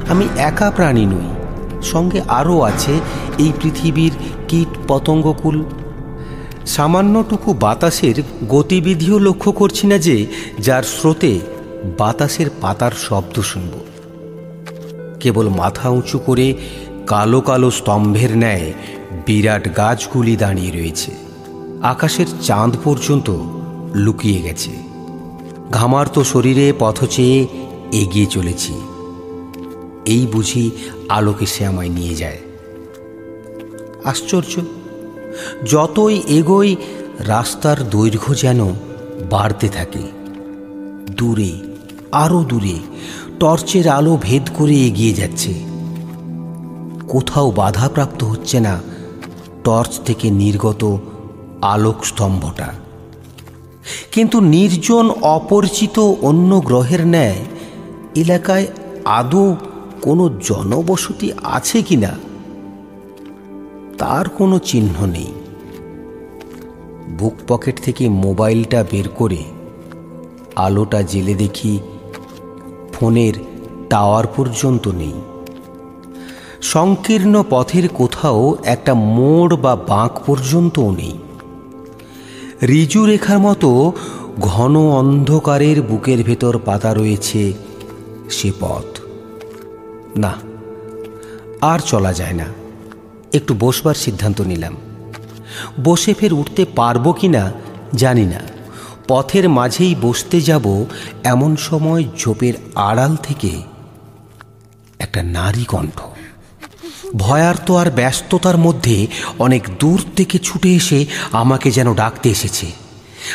আমি 0.08 0.28
একা 0.36 0.70
প্রাণী 0.70 1.06
নই। 1.06 1.28
সঙ্গে 1.82 2.20
আরও 2.28 2.60
আছে 2.60 2.92
এই 3.38 3.52
পৃথিবীর 3.62 4.12
কীট 4.48 4.76
পতঙ্গকুল। 4.88 5.64
সামান্যটুকু 6.66 7.54
বাতাসের 7.54 8.22
গতিবিধিও 8.48 9.18
লক্ষ্য 9.18 9.52
করছি 9.52 9.86
না 9.86 9.98
যে, 9.98 10.26
যার 10.58 10.82
স্রোতে 10.82 11.40
বাতাসের 11.98 12.46
পাতার 12.60 12.90
শব্দ 12.90 13.40
শুনব। 13.40 13.74
কেবল 15.20 15.48
মাথা 15.48 15.88
উঁচু 15.88 16.18
করে 16.18 16.54
কালো 17.06 17.40
কালো 17.40 17.70
স্তম্ভের 17.70 18.36
ন্যায় 18.36 18.72
বিরাট 19.26 19.76
গাছগুলি 19.76 20.36
দাঁড়িয়ে 20.36 20.70
রয়েছে। 20.70 21.25
আকাশের 21.86 22.26
চাঁদ 22.42 22.76
পর্যন্ত 22.84 23.30
লুকিয়ে 23.94 24.42
গেছে। 24.42 24.70
ঘামার্ত 25.72 26.18
শরীরে 26.18 26.72
পথ 26.78 27.04
চেয়ে 27.04 27.46
এগিয়ে 27.92 28.26
চলেছি। 28.26 28.74
এই 30.06 30.26
বুঝি 30.26 30.70
আলোকে 31.08 31.46
সে 31.46 31.66
আমায় 31.66 31.88
নিয়ে 31.88 32.14
যায়। 32.14 32.38
আশ্চর্য, 34.04 34.60
যতই 35.70 36.22
এগোই, 36.28 36.76
রাস্তার 37.18 37.90
দৈর্ঘ্য 37.90 38.34
যেন 38.34 38.60
বাড়তে 39.30 39.68
থাকে। 39.68 40.02
দূরে 41.16 41.52
আরও 42.12 42.44
দূরে, 42.44 42.78
টর্চের 43.40 43.88
আলো 43.88 44.18
ভেদ 44.22 44.42
করে 44.54 44.74
এগিয়ে 44.74 45.14
যাচ্ছে। 45.14 45.54
কোথাও 47.08 47.50
বাধাপ্রাপ্ত 47.50 48.24
হচ্ছে 48.24 48.60
না, 48.60 48.80
টর্চ 49.64 50.00
থেকে 50.00 50.30
নির্গত 50.30 50.98
আলোক 51.72 51.98
স্তম্ভটা 52.04 52.68
কিন্তু 54.12 54.36
নির্জন 54.54 55.06
অপরিচিত 55.36 55.96
অন্য 56.22 56.50
গ্রহের 56.60 57.02
ন্যায় 57.06 57.40
এলাকায় 58.14 58.66
আদৌ 59.18 59.46
কোনো 60.02 60.24
জনবসতি 60.48 61.28
আছে 61.56 61.78
কি 61.82 61.96
না, 61.96 62.12
তার 63.98 64.26
কোনো 64.28 64.56
চিহ্ন 64.58 64.96
নেই। 65.06 65.30
বুক 67.18 67.36
পকেট 67.48 67.76
থেকে 67.82 68.04
মোবাইলটা 68.24 68.80
বের 68.90 69.08
করে 69.18 69.42
আলোটা 70.56 71.00
জেলে 71.02 71.34
দেখি 71.34 71.72
ফোনের 72.92 73.34
টাওয়ার 73.90 74.26
পর্যন্ত 74.36 74.84
নেই। 75.00 75.16
সংকীর্ণ 76.72 77.34
পথের 77.50 77.86
কোথাও 77.94 78.40
একটা 78.64 78.92
মোড় 79.16 79.54
বা 79.56 79.72
বাঁক 79.88 80.12
পর্যন্তও 80.26 80.88
নেই। 80.90 81.16
রিজু 82.62 83.06
রেখার 83.06 83.38
মতো 83.38 83.92
ঘন 84.40 84.76
অন্ধকারের 84.78 85.82
বুকের 85.82 86.24
ভেতর 86.24 86.58
পাতা 86.58 86.94
রয়েছে 86.94 87.52
সে 88.30 88.52
পথ। 88.60 89.00
না, 90.18 90.34
আর 91.60 91.78
চলা 91.78 92.12
যায় 92.12 92.32
না। 92.32 92.44
একটু 93.32 93.56
বসবার 93.60 93.94
সিদ্ধান্ত 93.94 94.40
নিলাম। 94.40 94.76
বসে 95.84 96.14
ফের 96.14 96.32
উঠতে 96.32 96.64
পারব 96.64 97.12
কি 97.12 97.28
না 97.28 97.52
জানি 97.94 98.24
না। 98.24 98.40
পথের 99.08 99.48
মাঝেই 99.48 99.94
বসতে 100.02 100.40
যাব 100.40 100.84
এমন 101.24 101.56
সময় 101.56 102.04
ঝোপের 102.18 102.54
আড়াল 102.74 103.16
থেকে 103.16 103.62
একটা 104.98 105.22
নারী 105.22 105.64
কণ্ঠ। 105.64 106.15
ভয়ার্ত 107.14 107.68
আর 107.70 107.88
ব্যস্ততার 107.90 108.56
মধ্যে 108.56 108.96
অনেক 109.38 109.62
দূর 109.80 109.98
থেকে 110.16 110.36
ছুটে 110.38 110.70
এসে 110.74 110.98
আমাকে 111.32 111.68
যেন 111.70 111.88
ডাকতে 111.94 112.28
এসেছে। 112.30 112.66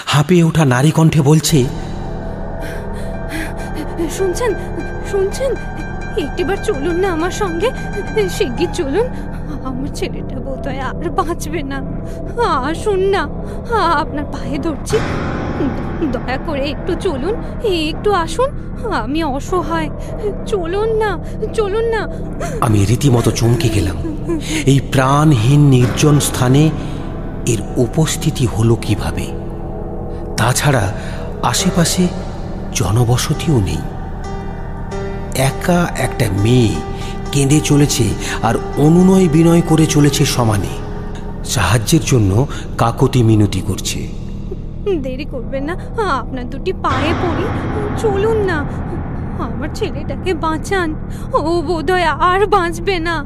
হাঁপিয়ে 0.05 0.43
ওঠা 0.43 0.63
নারী 0.65 0.91
কণ্ঠে 0.91 1.21
বলছে, 1.21 1.57
শুনছেন 4.17 4.51
শুনছেন, 5.11 5.51
একটিবার 6.23 6.57
চলুন 6.67 6.95
না 7.03 7.07
আমার 7.11 7.33
সঙ্গে, 7.41 7.69
শিগগির 8.37 8.71
চলুন। 8.73 9.07
আমার 9.65 9.87
ছেলেটা 9.95 10.39
বোধহয় 10.39 10.79
আর 10.79 11.09
বাঁচবে 11.09 11.63
না। 11.63 11.81
আসুন 12.47 12.99
না। 12.99 13.27
আপনার 13.95 14.25
পায়ে 14.25 14.57
ধরছি। 14.57 14.97
দয়া 16.11 16.37
করে 16.45 16.69
একটু 16.69 16.95
চলুন। 16.95 17.63
একটু 17.63 18.13
আসুন। 18.13 18.49
আমি 18.93 19.23
অসহায়। 19.23 19.89
চলুন 20.45 20.89
না 20.97 21.19
চলুন 21.53 21.85
না। 21.85 22.07
আমি 22.61 22.85
রীতিমতো 22.85 23.31
চমকে 23.31 23.69
গেলাম। 23.69 23.95
এই 24.65 24.79
প্রাণহীন 24.91 25.61
নির্জন 25.69 26.19
স্থানে 26.19 26.69
এর 27.45 27.61
উপস্থিতি 27.75 28.45
হলো 28.45 28.75
কীভাবে? 28.75 29.27
তাছাড়া 30.37 30.93
আশেপাশে 31.43 32.07
জনবসতিও 32.73 33.59
নেই। 33.59 33.77
একা 35.35 35.87
একটা 35.97 36.25
মেয়ে 36.41 36.75
কেঁদে 37.31 37.59
চলেছে 37.59 38.05
আর 38.43 38.55
অনুনয় 38.77 39.27
বিনয় 39.27 39.61
করে 39.61 39.85
চলেছে 39.85 40.25
সমানে। 40.25 40.73
সাহায্যের 41.45 42.03
জন্য 42.05 42.31
কাকতি 42.77 43.23
মিনতি 43.23 43.61
করছে। 43.67 43.99
দেরি 45.01 45.25
করবেন 45.25 45.63
না 45.63 45.75
আপনার 46.21 46.49
দুটি 46.49 46.71
পায়ে 46.73 47.13
পড়ি 47.21 47.45
চলুন 48.01 48.37
না। 48.37 48.57
আমার 49.39 49.69
ছেলেটাকে 49.75 50.33
বাঁচান 50.33 50.89
ও 51.33 51.61
বোধহয় 51.61 52.07
আর 52.31 52.41
বাঁচবে 52.47 52.99
না। 52.99 53.25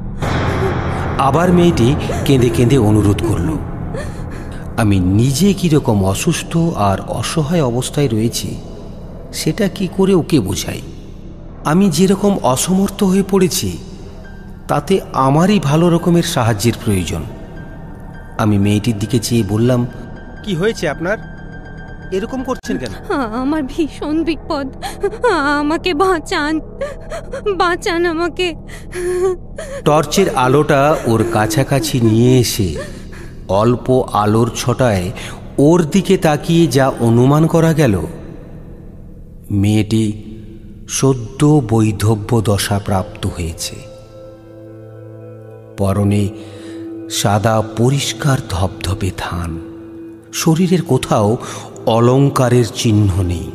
আবার 1.17 1.53
মেয়েটি 1.53 1.95
কেঁদে 2.25 2.49
কেঁদে 2.49 2.77
অনুরোধ 2.77 3.19
করল। 3.27 3.49
আমি 4.77 4.99
নিজে 4.99 5.53
কীরকম 5.53 5.97
অসুস্থ 6.05 6.57
আর 6.89 6.97
অসহায় 7.19 7.63
অবস্থায় 7.63 8.07
রয়েছি 8.07 8.49
সেটা 9.33 9.67
কি 9.67 9.85
করে 9.97 10.13
ওকে 10.13 10.39
বোঝাই? 10.39 10.81
আমি 11.65 11.85
যেরকম 11.89 12.33
অসমর্থ 12.43 13.03
হয়ে 13.03 13.25
পড়েছি 13.31 13.69
তাতে 14.67 15.01
আমারই 15.13 15.59
ভালো 15.59 15.89
রকমের 15.89 16.23
সাহায্যের 16.23 16.73
প্রয়োজন। 16.85 17.23
আমি 18.37 18.57
মেয়েটির 18.57 18.97
দিকে 18.99 19.19
চেয়ে 19.19 19.43
বললাম 19.49 19.87
কি 20.43 20.55
হয়েছে 20.55 20.89
আপনার? 20.89 21.17
এরকম 22.11 22.43
করছেন 22.43 22.77
কেন? 22.77 22.93
আমার 23.41 23.63
ভীষণ 23.63 24.23
বিপদ। 24.23 24.67
আমাকে 25.59 25.93
বাঁচান 25.93 26.53
বাঁচান 27.57 28.05
আমাকে। 28.05 28.47
টর্চের 29.85 30.27
আলোটা 30.35 30.95
ওর 31.05 31.21
কাছাকাছি 31.33 32.01
নিয়ে 32.01 32.39
এসে 32.39 32.75
অল্প 33.47 33.87
আলোর 34.13 34.49
ছটায় 34.55 35.11
ওর 35.57 35.79
দিকে 35.83 36.17
তাকিয়ে 36.17 36.67
যা 36.67 36.85
অনুমান 36.99 37.43
করা 37.47 37.73
গেল 37.73 37.95
মেয়েটি 39.51 40.05
সদ্য 40.89 41.61
বৈধব্য 41.69 42.29
দশা 42.41 42.79
প্রাপ্ত 42.85 43.27
হয়েছে। 43.27 43.94
পরনে 45.77 46.23
সাদা 47.09 47.55
পরিষ্কার 47.77 48.37
ধপধপে 48.49 49.09
ধান 49.17 49.51
শরীরের 50.33 50.81
কোথাও 50.81 51.37
অলঙ্কারের 51.85 52.67
চিহ্ন 52.75 53.09
নেই। 53.21 53.47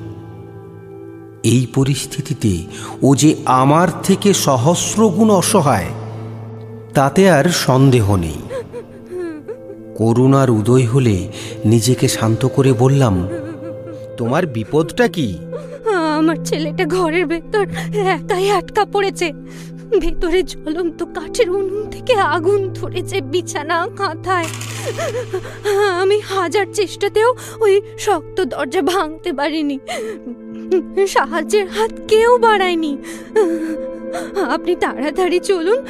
এই 1.45 1.67
পরিস্থিতিতে 1.75 2.53
ও 3.03 3.09
যে 3.15 3.31
আমার 3.47 3.89
থেকে 4.03 4.31
সহস্রগুণ 4.47 5.31
অসহায়, 5.31 5.91
তাতে 6.95 7.23
আর 7.31 7.45
সন্দেহ 7.67 8.07
নেই। 8.17 8.41
করুণার 9.97 10.51
উদয় 10.51 10.87
হলে 10.87 11.17
নিজেকে 11.65 12.09
শান্ত 12.09 12.43
করে 12.47 12.73
বললাম, 12.73 13.15
তোমার 14.17 14.47
বিপদটা 14.47 15.07
কি? 15.09 15.29
আমার 16.19 16.37
ছেলেটা 16.45 16.85
ঘরের 16.87 17.27
ভেতর 17.27 17.65
একাই 18.15 18.47
আটকা 18.51 18.83
পড়েছে। 18.85 19.29
ভেতরে 19.99 20.43
জ্বলন্ত 20.43 21.05
কাঠের 21.05 21.51
উনুন 21.51 21.91
থেকে 21.91 22.15
আগুন 22.15 22.73
ধরেছে 22.73 23.21
বিছানা 23.21 23.89
কাঁথায় 23.97 24.47
আমি 26.01 26.21
হাজার 26.21 26.67
চেষ্টাতেও 26.73 27.35
ওই 27.61 27.81
শক্ত 27.99 28.41
দরজা 28.45 28.83
ভাঙতে 28.83 29.33
পারিনি। 29.33 29.79
সাহায্যের 31.09 31.69
হাত 31.69 31.91
কেউ 32.09 32.39
বাড়ায়নি। 32.39 32.99
আপনি 34.51 34.75
তাড়াতাড়ি 34.75 35.41
চলুন। 35.41 35.83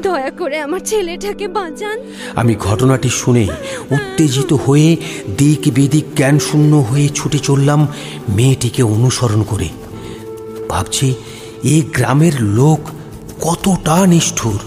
দয়া 0.00 0.30
করে 0.30 0.60
আমার 0.60 0.80
ছেলেটাকে 0.80 1.48
বাঁচান। 1.48 2.00
আমি 2.36 2.56
ঘটনাটি 2.60 3.08
শুনে 3.08 3.48
উত্তেজিত 3.90 4.52
হয়ে 4.52 4.96
দিক 5.36 5.74
বেদিক 5.74 6.04
জ্ঞান 6.16 6.38
শূন্য 6.38 6.76
হয়ে 6.76 7.08
ছুটে 7.14 7.38
চললাম 7.38 7.86
মেয়েটিকে 8.28 8.82
অনুসরণ 8.82 9.42
করে। 9.42 9.68
ভাবছি, 10.68 11.14
এই 11.62 11.80
গ্রামের 11.80 12.42
লোক 12.42 12.80
কতটা 13.44 14.06
নিষ্ঠুর। 14.06 14.58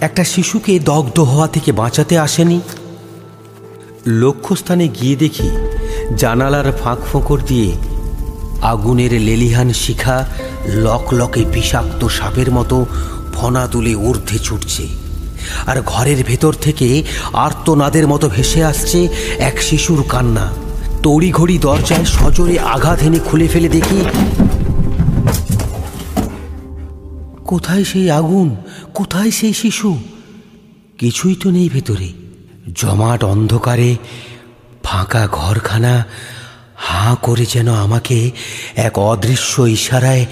একটা 0.00 0.24
শিশুকে 0.24 0.78
দগ্ধ 0.78 1.20
হওয়া 1.20 1.48
থেকে 1.48 1.72
বাঁচাতে 1.72 2.18
আসেনি। 2.18 2.60
লক্ষ্যস্থানে 4.06 4.88
গিয়ে 4.88 5.16
দেখি 5.16 5.50
জানালার 6.16 6.72
ফাঁক 6.72 6.98
ফোঁকর 7.12 7.38
দিয়ে 7.46 7.72
আগুনের 8.62 9.12
লেলিহান 9.20 9.72
শিখা 9.72 10.28
লকলকে 10.66 11.44
বিষাক্ত 11.44 12.08
সাপের 12.08 12.50
মতো 12.52 12.86
ফনা 13.34 13.66
তুলে 13.66 13.94
ঊর্ধ্বে 13.94 14.38
ছুটছে। 14.38 14.88
আর 15.66 15.82
ঘরের 15.86 16.24
ভেতর 16.24 16.52
থেকে 16.52 17.02
আর্তনাদের 17.32 18.08
মতো 18.08 18.28
ভেসে 18.28 18.64
আসছে 18.64 19.08
এক 19.38 19.62
শিশুর 19.62 20.04
কান্না। 20.08 20.46
তড়িঘড়ি 21.02 21.58
দরজায় 21.58 22.04
সজোরে 22.04 22.58
আঘাত 22.58 22.98
এনে 23.02 23.18
খুলে 23.18 23.48
ফেলে 23.48 23.68
দেখি 23.68 24.00
কোথায় 27.46 27.84
সেই 27.84 28.10
আগুন? 28.10 28.56
কোথায় 28.94 29.30
সেই 29.30 29.52
শিশু? 29.52 29.98
কিছুই 30.98 31.34
তো 31.34 31.50
নেই 31.50 31.68
ভেতরে। 31.68 32.12
জমাট 32.74 33.24
অন্ধকারে, 33.24 33.96
ফাঁকা 34.82 35.28
ঘরখানা, 35.32 36.04
হাঁ 36.76 37.16
করে 37.22 37.46
যেন 37.52 37.68
আমাকে 37.68 38.30
এক 38.76 38.98
অদৃশ্য 38.98 39.62
ইশারায় 39.62 40.26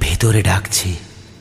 ভেতরে 0.00 0.42
ডাকছে। 0.42 0.88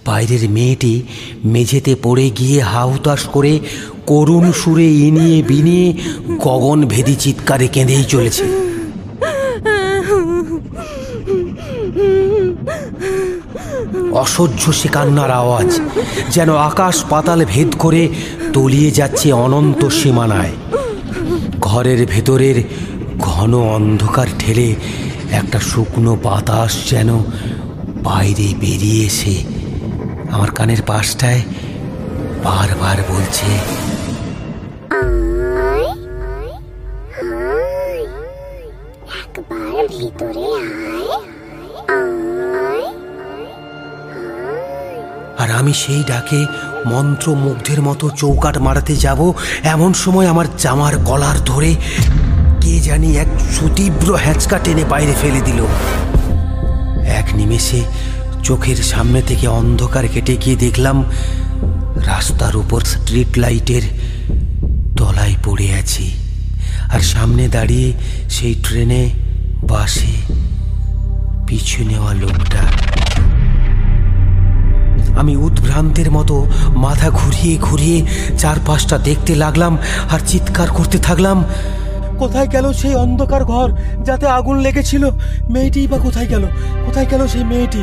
বাইরের 0.05 0.49
মেয়েটি 0.49 1.01
মেঝেতে 1.45 1.95
পড়ে 1.95 2.29
গিয়ে 2.29 2.61
হাহুতাশ 2.61 3.23
করে 3.23 3.59
করুণ 4.05 4.51
সুরে 4.51 4.93
ইনিয়ে 4.93 5.43
বিনিয়ে 5.43 5.93
গগন 6.37 6.85
ভেদি 6.85 7.15
চিৎকারে 7.15 7.67
কেঁদেই 7.67 8.03
চলেছে। 8.03 8.62
অসহ্য 14.21 14.63
সে 14.79 14.89
কান্নার 14.95 15.31
আওয়াজ, 15.41 15.69
যেন 16.35 16.49
আকাশ 16.69 16.95
পাতাল 17.11 17.39
ভেদ 17.53 17.69
করে 17.79 18.01
তলিয়ে 18.53 18.89
যাচ্ছে 18.91 19.27
অনন্ত 19.45 19.81
সীমানায়। 19.99 20.55
ঘরের 21.67 21.99
ভেতরের 22.05 22.57
ঘন 23.27 23.51
অন্ধকার 23.77 24.27
ঠেলে 24.39 24.67
একটা 25.39 25.59
শুকনো 25.69 26.13
বাতাস 26.23 26.73
যেন 26.91 27.09
বাইরে 28.07 28.47
বেরিয়ে 28.61 29.01
এসে 29.05 29.35
আমার 30.31 30.49
কানের 30.57 30.81
পাশটায় 30.87 31.41
বারবার 32.43 32.97
বলছে 33.11 33.49
ভিতরে 39.99 40.45
আয়। 40.61 40.82
আর 45.43 45.49
আমি 45.51 45.73
সেই 45.73 46.01
ডাকে 46.07 46.39
মন্ত্রমুগ্ধের 46.85 47.81
মতো 47.81 48.05
চৌকাট 48.09 48.55
মারাতে 48.57 48.93
যাব 48.95 49.19
এমন 49.63 49.91
সময় 49.93 50.27
আমার 50.27 50.45
জামার 50.57 50.95
কলার 51.05 51.37
ধরে 51.45 51.71
কে 52.61 52.73
জানি 52.79 53.09
এক 53.17 53.29
সুতীব্র 53.51 54.09
হ্যাঁচকা 54.15 54.57
টেনে 54.63 54.83
বাইরে 54.89 55.13
ফেলে 55.21 55.41
দিল। 55.41 55.59
এক 57.19 57.27
নিমেষে 57.35 57.81
চোখের 58.43 58.79
সামনে 58.83 59.21
থেকে 59.21 59.45
অন্ধকার 59.47 60.05
কেটে 60.13 60.35
গিয়ে 60.37 60.55
দেখলাম 60.55 60.97
রাস্তার 62.05 62.55
উপর 62.55 62.79
স্ট্রিট 62.81 63.31
লাইটের 63.37 63.85
তলায় 64.97 65.35
পড়ে 65.45 65.67
আছি 65.73 66.05
আর 66.89 67.01
সামনে 67.13 67.43
দাঁড়িয়ে 67.47 67.89
সেই 68.29 68.55
ট্রেনে 68.63 69.01
বাসে 69.69 70.13
পিছু 71.47 71.79
নেওয়া 71.83 72.13
লোকটা। 72.13 72.61
আমি 75.19 75.35
উদ্ভ্রান্তের 75.35 76.11
মতো 76.11 76.35
মাথা 76.75 77.09
ঘুরিয়ে 77.09 77.57
ঘুরিয়ে 77.57 78.05
চারপাশটা 78.37 78.97
দেখতে 78.97 79.35
লাগলাম 79.35 79.77
আর 80.09 80.19
চিৎকার 80.27 80.69
করতে 80.69 80.97
থাকলাম। 80.97 81.43
কোথায় 82.17 82.47
গেল 82.47 82.71
সেই 82.73 82.95
অন্ধকার 82.95 83.43
ঘর 83.45 83.69
যাতে 84.03 84.25
আগুন 84.27 84.59
লেগেছিল? 84.59 85.03
মেয়েটি 85.49 85.87
বা 85.87 85.97
কোথায় 85.97 86.27
গেল? 86.27 86.43
কোথায় 86.85 87.05
গেল 87.05 87.27
সেই 87.27 87.43
মেয়েটি? 87.43 87.81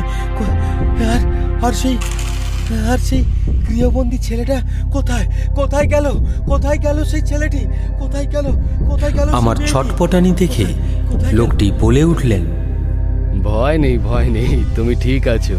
আর 1.11 1.21
আর 1.65 1.73
সেই 1.73 1.95
আর 2.91 2.97
সেই 2.97 3.23
গৃহবন্দী 3.69 4.17
ছেলেটা 4.17 4.57
কোথায়? 4.91 5.25
কোথায় 5.55 5.87
গেল? 5.87 6.05
কোথায় 6.45 6.77
গেল 6.77 6.97
সেই 7.03 7.21
ছেলেটি? 7.21 7.61
কোথায় 7.99 8.25
গেল? 8.25 8.45
কোথায় 8.89 9.13
গেল 9.13 9.29
আমার 9.29 9.57
ছটপটানি 9.67 10.31
দেখে 10.31 10.65
লোকটি 11.33 11.71
বলে 11.79 12.03
উঠলেন 12.03 12.43
ভয় 13.43 13.77
নেই 13.77 13.97
ভয় 13.97 14.29
নেই 14.29 14.63
তুমি 14.75 14.95
ঠিক 14.95 15.27
আছো। 15.27 15.57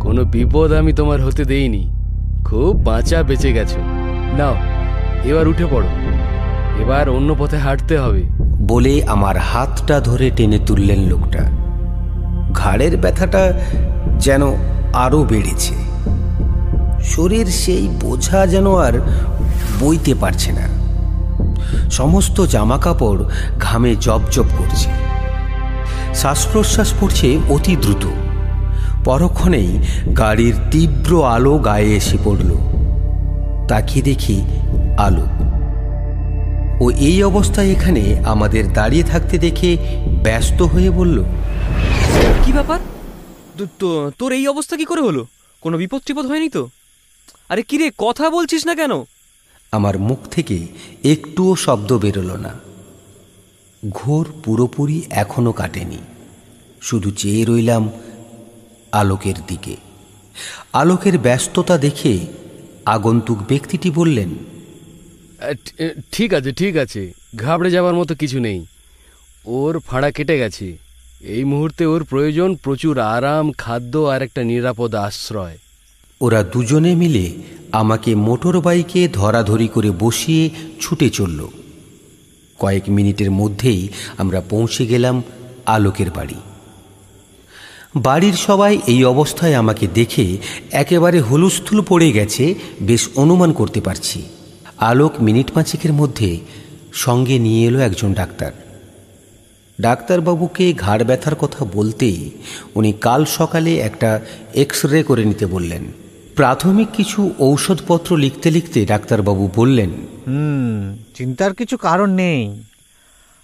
কোনো 0.00 0.24
বিপদ 0.24 0.72
আমি 0.72 0.92
তোমার 0.92 1.24
হতে 1.24 1.44
দেইনি। 1.44 1.90
খুব 2.44 2.82
বাঁচা 2.84 3.22
বেঁচে 3.22 3.52
গেছো। 3.52 3.80
নাও, 4.38 4.56
এবার 5.24 5.48
উঠে 5.48 5.66
পড়ো। 5.70 5.88
এবার 6.80 7.08
অন্য 7.08 7.36
পথে 7.38 7.56
হাঁটতে 7.56 7.98
হবে। 7.98 8.22
বলে 8.68 9.04
আমার 9.06 9.38
হাতটা 9.38 10.00
ধরে 10.00 10.30
টেনে 10.30 10.58
তুললেন 10.66 11.00
লোকটা। 11.00 11.50
ঘাড়ের 12.52 12.96
ব্যথাটা 12.96 13.52
যেন 14.18 14.42
আরও 14.92 15.24
বেড়েছে। 15.24 15.74
শরীর 17.04 17.46
সেই 17.46 17.88
বোঝা 18.00 18.46
যেন 18.46 18.74
আর 18.74 19.00
বইতে 19.80 20.14
পারছে 20.14 20.52
না। 20.52 20.68
সমস্ত 21.90 22.40
জামা 22.40 22.78
কাপড় 22.78 23.24
ঘামে 23.60 23.96
জবজব 23.96 24.44
করছে। 24.58 24.90
শ্বাস 26.14 26.46
প্রশ্বাস 26.52 26.94
পড়ছে 27.00 27.38
অতি 27.48 27.76
দ্রুত। 27.76 28.06
পরক্ষণেই 29.04 29.70
গাড়ির 30.18 30.54
তীব্র 30.70 31.12
আলো 31.26 31.58
গায়ে 31.58 31.96
এসে 31.96 32.18
পড়ল। 32.24 32.50
তাকিয়ে 33.68 34.02
দেখি 34.02 34.36
আলো। 34.98 35.26
ও 36.84 36.90
এই 36.90 37.22
অবস্থায় 37.22 37.70
এখানে 37.70 38.02
আমাদের 38.24 38.72
দাঁড়িয়ে 38.72 39.02
থাকতে 39.02 39.38
দেখে 39.38 39.70
ব্যস্ত 40.22 40.62
হয়ে 40.62 40.90
বলল 40.90 41.24
কি 42.44 42.52
ব্যাপার? 42.52 42.80
তোর 44.18 44.32
এই 44.32 44.48
অবস্থা 44.48 44.76
কি 44.76 44.84
করে 44.84 45.00
হলো? 45.00 45.26
কোনো 45.60 45.76
বিপদ 45.76 46.00
টিপদ 46.06 46.26
হয়নি 46.26 46.48
তো? 46.48 46.68
আরে 47.48 47.62
কিরে 47.62 47.90
কথা 47.98 48.30
বলছিস 48.30 48.66
না 48.66 48.74
কেন? 48.74 48.92
আমার 49.72 49.98
মুখ 49.98 50.18
থেকে 50.30 50.56
একটুও 51.04 51.56
শব্দ 51.56 51.98
বেরোলো 51.98 52.36
না। 52.36 52.52
ঘোর 53.90 54.26
পুরোপুরি 54.44 55.02
এখনও 55.10 55.52
কাটেনি। 55.52 55.98
শুধু 56.82 57.10
চেয়ে 57.10 57.44
রইলাম 57.44 57.90
আলোকের 58.92 59.34
দিকে। 59.46 59.76
আলোকের 60.72 61.18
ব্যস্ততা 61.18 61.78
দেখে 61.78 62.26
আগন্তুক 62.86 63.38
ব্যক্তিটি 63.48 63.90
বললেন 63.90 64.30
ঠিক 66.12 66.34
আছে 66.34 66.52
ঠিক 66.52 66.76
আছে 66.76 67.12
ঘাবড়ে 67.36 67.70
যাবার 67.70 67.94
মতো 67.94 68.14
কিছু 68.14 68.40
নেই। 68.40 68.66
ওর 69.46 69.78
ফাড়া 69.78 70.10
কেটে 70.10 70.38
গেছে। 70.38 70.78
এই 71.20 71.44
মুহূর্তে 71.44 71.86
ওর 71.86 72.04
প্রয়োজন 72.04 72.54
প্রচুর 72.54 72.98
আরাম 72.98 73.52
খাদ্য 73.52 73.98
আর 73.98 74.22
একটা 74.22 74.42
নিরাপদ 74.42 74.94
আশ্রয়। 74.94 75.58
ওরা 76.20 76.42
দুজনে 76.42 76.94
মিলে 76.94 77.32
আমাকে 77.72 78.14
মোটর 78.14 78.60
বাইকে 78.60 79.08
ধরাধরি 79.08 79.68
করে 79.68 79.90
বসিয়ে 79.90 80.50
ছুটে 80.80 81.10
চলল। 81.10 81.48
কয়েক 82.58 82.88
মিনিটের 82.88 83.30
মধ্যেই 83.30 83.88
আমরা 84.18 84.40
পৌঁছে 84.40 84.86
গেলাম 84.86 85.22
আলোকের 85.66 86.10
বাড়ি। 86.10 86.34
বাড়ির 87.96 88.32
সবাই 88.32 88.80
এই 88.86 89.04
অবস্থায় 89.04 89.54
আমাকে 89.54 89.86
দেখে 89.94 90.38
একেবারে 90.72 91.20
হুলুস্থুল 91.20 91.82
পড়ে 91.82 92.12
গেছে, 92.12 92.54
বেশ 92.82 93.08
অনুমান 93.14 93.52
করতে 93.52 93.80
পারছি। 93.80 94.22
আলোক 94.78 95.20
মিনিট 95.20 95.50
পাঁচেকের 95.50 95.92
মধ্যে 95.92 96.40
সঙ্গে 96.92 97.38
নিয়ে 97.38 97.68
এলো 97.68 97.78
একজন 97.78 98.14
ডাক্তার। 98.14 98.52
ডাক্তারবাবুকে 99.80 100.72
ঘাড় 100.72 101.04
ব্যথার 101.04 101.34
কথা 101.34 101.64
বলতেই 101.72 102.30
উনি 102.74 102.92
কাল 102.92 103.24
সকালে 103.24 103.78
একটা 103.78 104.20
এক্স 104.54 104.84
রে 104.84 105.02
করে 105.02 105.24
নিতে 105.24 105.46
বললেন। 105.46 105.84
প্রাথমিক 106.36 106.88
কিছু 106.96 107.34
ঔষধপত্র 107.38 108.16
লিখতে 108.16 108.50
লিখতে 108.50 108.86
ডাক্তারবাবু 108.86 109.50
বললেন, 109.56 109.90
হুম, 110.26 110.96
চিন্তার 111.14 111.54
কিছু 111.54 111.76
কারণ 111.76 112.10
নেই। 112.10 112.62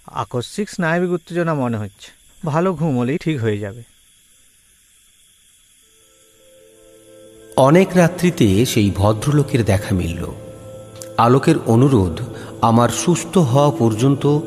আকস্মিক 0.05 0.69
স্নায়বিক 0.69 1.11
উত্তেজনা 1.11 1.53
মনে 1.53 1.77
হচ্ছে। 1.77 2.11
ভালো 2.45 2.73
ঘুম 2.73 2.97
হলেই 2.97 3.17
ঠিক 3.17 3.41
হয়ে 3.41 3.57
যাবে। 3.57 3.96
অনেক 7.57 7.87
রাত্রিতে 7.95 8.65
সেই 8.65 8.91
ভদ্রলোকের 8.95 9.65
দেখা 9.65 9.95
মিলল। 9.95 10.27
আলোকের 11.17 11.55
অনুরোধ, 11.65 12.21
আমার 12.61 12.89
সুস্থ 12.89 13.37
হওয়া 13.37 13.71
পর্যন্ত 13.71 14.39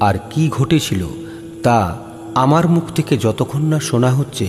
আর 0.00 0.14
কি 0.30 0.48
ঘটেছিল 0.48 1.06
তা 1.62 1.98
আমার 2.34 2.68
মুখ 2.68 2.84
থেকে 2.94 3.18
যতক্ষণ 3.18 3.62
না 3.62 3.80
শোনা 3.80 4.10
হচ্ছে, 4.10 4.46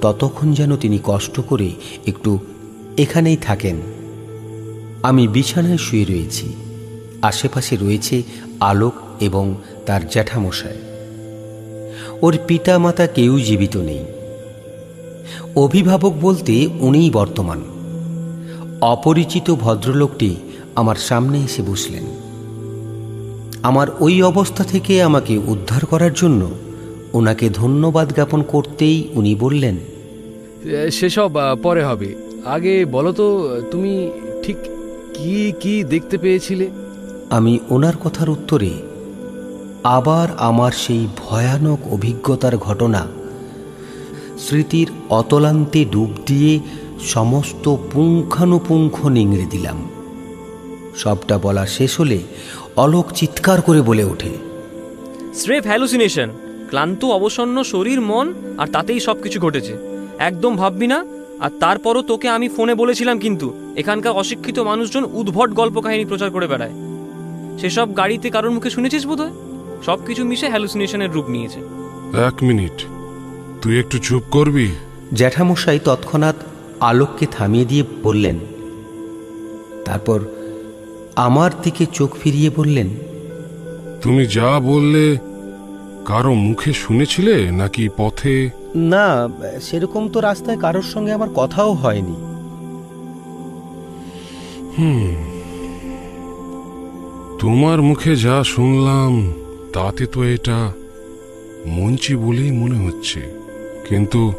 ততক্ষণ 0.00 0.52
যেন 0.52 0.76
তিনি 0.76 0.98
কষ্ট 1.04 1.40
করে 1.40 1.70
একটু 2.06 2.38
এখানেই 2.98 3.36
থাকেন। 3.36 3.76
আমি 5.02 5.28
বিছানায় 5.28 5.76
শুয়ে 5.76 6.04
রয়েছি। 6.04 6.56
আশেপাশে 7.22 7.76
রয়েছে 7.76 8.22
আলোক 8.60 8.94
এবং 9.20 9.54
তার 9.86 10.08
জ্যাঠামশায় 10.08 10.80
ওর 12.22 12.38
পিতা 12.46 12.78
মাতা 12.78 13.06
কেউ 13.06 13.40
জীবিত 13.40 13.76
নেই। 13.76 14.04
অভিভাবক 15.56 16.12
বলতে 16.20 16.68
উনিই 16.80 17.10
বর্তমান। 17.10 17.62
অপরিচিত 18.80 19.54
ভদ্রলোকটি 19.54 20.36
আমার 20.74 20.96
সামনে 20.96 21.38
এসে 21.38 21.62
বসলেন। 21.62 22.04
আমার 23.62 23.88
ওই 24.00 24.22
অবস্থা 24.22 24.64
থেকে 24.64 25.02
আমাকে 25.02 25.38
উদ্ধার 25.38 25.86
করার 25.86 26.12
জন্য 26.14 26.50
ওনাকে 27.12 27.50
ধন্যবাদ 27.50 28.12
জ্ঞাপন 28.12 28.42
করতেই 28.42 29.08
উনি 29.14 29.34
বললেন 29.34 29.76
সেসব 30.90 31.30
পরে 31.62 31.84
হবে। 31.84 32.14
আগে 32.46 32.84
বলো 32.84 33.12
তো 33.12 33.56
তুমি 33.70 34.10
ঠিক 34.42 34.56
কি 35.14 35.52
কি 35.60 35.84
দেখতে 35.84 36.18
পেয়েছিলে? 36.18 36.70
আমি 37.30 37.58
ওনার 37.70 37.96
কথার 37.96 38.30
উত্তরে 38.30 38.70
আবার 39.84 40.28
আমার 40.38 40.72
সেই 40.72 41.06
ভয়ানক 41.16 41.78
অভিজ্ঞতার 41.92 42.56
ঘটনা 42.56 43.06
স্মৃতির 44.44 44.88
অতলান্তে 45.10 45.84
ডুব 45.84 46.10
দিয়ে 46.26 46.52
সমস্ত 47.14 47.64
পুঙ্খানুপুঙ্খ 47.92 49.06
নিংড়ে 49.06 49.46
দিলাম। 49.50 49.78
সবটা 50.96 51.38
বলা 51.38 51.66
শেষ 51.66 52.00
হলে 52.00 52.18
অলোক 52.76 53.06
চিৎকার 53.12 53.60
করে 53.60 53.80
বলে 53.82 54.04
ওঠে 54.04 54.32
স্রেফ 55.34 55.64
হ্যালুসিনেশন 55.66 56.28
ক্লান্ত 56.68 57.04
অবসন্ন 57.04 57.56
শরীর 57.62 58.00
মন 58.00 58.26
আর 58.58 58.66
তাতেই 58.66 59.00
সব 59.00 59.16
কিছু 59.22 59.40
ঘটেছে। 59.40 59.74
একদম 60.18 60.56
ভাববি 60.56 60.86
না 60.86 60.98
আর 61.40 61.50
তারপরও 61.60 62.02
তোকে 62.02 62.28
আমি 62.28 62.48
ফোনে 62.48 62.74
বলেছিলাম 62.74 63.18
কিন্তু 63.18 63.46
এখানকার 63.76 64.12
অশিক্ষিত 64.12 64.58
মানুষজন 64.58 65.04
উদ্ভট 65.12 65.50
গল্প 65.50 65.76
কাহিনী 65.80 66.04
প্রচার 66.04 66.30
করে 66.30 66.46
বেড়ায়। 66.46 66.74
সেসব 67.60 67.88
গাড়িতে 67.96 68.30
কারোর 68.30 68.50
মুখে 68.50 68.70
শুনেছিস 68.70 69.02
বোধহয়? 69.06 69.34
সব 69.86 69.98
কিছু 70.06 70.22
মিশে 70.24 70.48
হ্যালুসিনেশনের 70.48 71.10
রূপ 71.10 71.26
নিয়েছে। 71.28 71.60
এক 72.28 72.36
মিনিট। 72.42 72.76
তুই 73.62 73.78
একটু 73.78 73.98
চুপ 73.98 74.22
করবি? 74.30 74.68
জ্যাঠামশাই 75.14 75.78
তৎক্ষণাৎ 75.84 76.34
আলোককে 76.80 77.26
থামিয়ে 77.26 77.64
দিয়ে 77.64 77.84
বললেন 78.02 78.38
তারপর 79.84 80.20
আমার 81.16 81.50
দিকে 81.62 81.86
চোখ 81.92 82.16
ফিরিয়ে 82.16 82.50
বললেন 82.56 82.88
তুমি 84.02 84.26
যা 84.26 84.60
বললে 84.60 85.16
কারও 86.06 86.34
মুখে 86.34 86.72
শুনেছিলে 86.72 87.50
নাকি 87.50 87.88
পথে? 87.96 88.50
না 88.74 89.28
সেরকম 89.60 90.08
তো 90.08 90.20
রাস্তায় 90.20 90.60
কারোর 90.60 90.82
সঙ্গে 90.82 91.12
আমার 91.12 91.28
কথাও 91.34 91.72
হয়নি। 91.72 92.16
হুম। 94.78 95.14
তোমার 97.38 97.82
মুখে 97.82 98.16
যা 98.16 98.44
শুনলাম 98.44 99.32
তাতে 99.72 100.06
তো 100.06 100.24
এটা 100.24 100.72
মঞ্চি 101.66 102.16
বলেই 102.16 102.52
মনে 102.52 102.78
হচ্ছে। 102.78 103.39
কিন্তু 103.90 104.32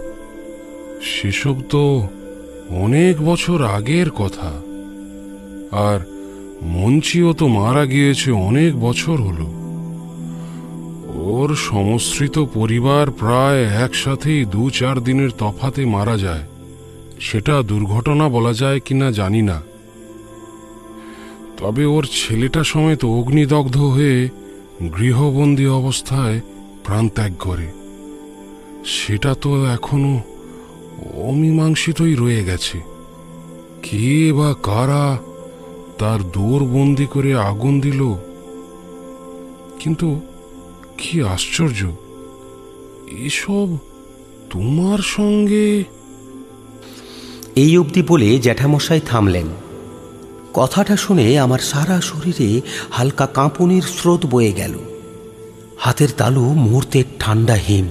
সেসব 1.02 1.56
তো 1.70 2.08
অনেক 2.70 3.22
বছর 3.22 3.66
আগের 3.66 4.10
কথা। 4.10 4.62
আর 5.72 6.00
মঞ্চিও 6.62 7.34
তো 7.34 7.48
মারা 7.48 7.86
গিয়েছে 7.86 8.32
অনেক 8.32 8.80
বছর 8.80 9.14
হলো। 9.14 9.48
ওর 11.20 11.56
সমশ্রিত 11.56 12.40
পরিবার 12.54 13.12
প্রায় 13.12 13.64
একসাথেই 13.64 14.46
দু 14.46 14.70
চার 14.70 15.04
দিনের 15.04 15.30
তফাতে 15.38 15.86
মারা 15.86 16.18
যায়। 16.18 16.42
সেটা 17.20 17.62
দুর্ঘটনা 17.62 18.30
বলা 18.30 18.54
যায় 18.54 18.80
কিনা 18.80 19.12
জানি 19.12 19.42
না। 19.42 19.62
তবে 21.58 21.86
ওর 21.86 22.08
ছেলেটা 22.12 22.64
সমেত 22.64 23.06
অগ্নিদগ্ধ 23.06 23.78
হয়ে 23.78 24.30
গৃহবন্দী 24.98 25.66
অবস্থায় 25.66 26.42
প্রাণত্যাগ 26.84 27.32
করে। 27.40 27.81
সেটা 28.86 29.36
তো 29.42 29.66
এখনও 29.66 30.20
অমীমাংসিতই 31.22 32.16
রয়ে 32.16 32.44
গেছে। 32.44 32.82
কে 33.84 34.34
বা 34.34 34.56
কারা 34.64 35.18
তার 35.98 36.20
দৌড় 36.24 36.66
বন্দি 36.66 37.06
করে 37.06 37.36
আগুন 37.36 37.80
দিল? 37.80 38.02
কিন্তু 39.80 40.22
কি 40.98 41.24
আশ্চর্য, 41.24 41.92
এসব 43.12 43.78
তোমার 44.50 44.98
সঙ্গে? 44.98 45.84
এই 47.56 47.78
অবধি 47.78 48.02
বলে 48.04 48.40
জ্যাঠামশাই 48.40 49.00
থামলেন। 49.00 49.48
কথাটা 50.54 50.98
শুনে 50.98 51.40
আমার 51.40 51.60
সারা 51.60 52.02
শরীরে 52.02 52.62
হালকা 52.92 53.26
কাঁপুনির 53.28 53.82
স্রোত 53.82 54.26
বয়ে 54.26 54.52
গেল। 54.52 54.74
হাতের 55.78 56.10
তালু 56.18 56.42
মুহূর্তের 56.42 57.04
ঠান্ডা 57.20 57.54
হিম। 57.54 57.88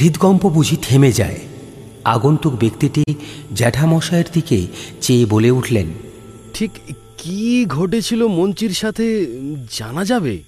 হৃদকম্প 0.00 0.48
বুঝি 0.48 0.76
থেমে 0.82 1.12
যায়। 1.12 1.38
আগন্তুক 2.04 2.54
ব্যক্তিটি 2.54 3.04
জ্যাঠামশায়ের 3.54 4.24
দিকে 4.32 4.66
চেয়ে 5.00 5.26
বলে 5.26 5.50
উঠলেন 5.50 5.86
ঠিক 6.54 6.70
কি 7.18 7.66
ঘটেছিল 7.66 8.26
মঞ্চির 8.26 8.70
সাথে 8.70 9.26
জানা 9.72 10.04
যাবে? 10.04 10.42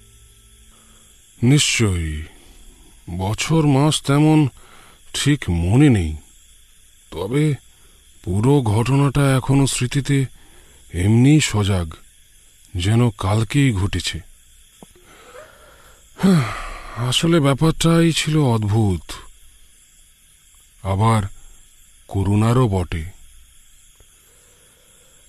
নিশ্চয়ই। 1.42 2.22
বছর 3.18 3.66
মাস 3.66 4.02
তেমন 4.02 4.48
ঠিক 5.14 5.50
মনে 5.50 5.88
নেই। 5.88 6.16
তবে 7.10 7.54
পুরো 8.24 8.62
ঘটনাটা 8.62 9.36
এখনও 9.36 9.66
স্মৃতিতে 9.66 10.26
এমনি 10.94 11.40
সজাগ 11.40 11.94
যেন 12.76 13.10
কালকেই 13.10 13.72
ঘটেছে। 13.72 14.20
আসলে 16.96 17.40
ব্যাপারটাই 17.40 18.12
ছিল 18.12 18.36
অদ্ভুত। 18.36 19.27
আবার 20.92 21.22
করুণারও 22.08 22.68
বটে। 22.68 23.04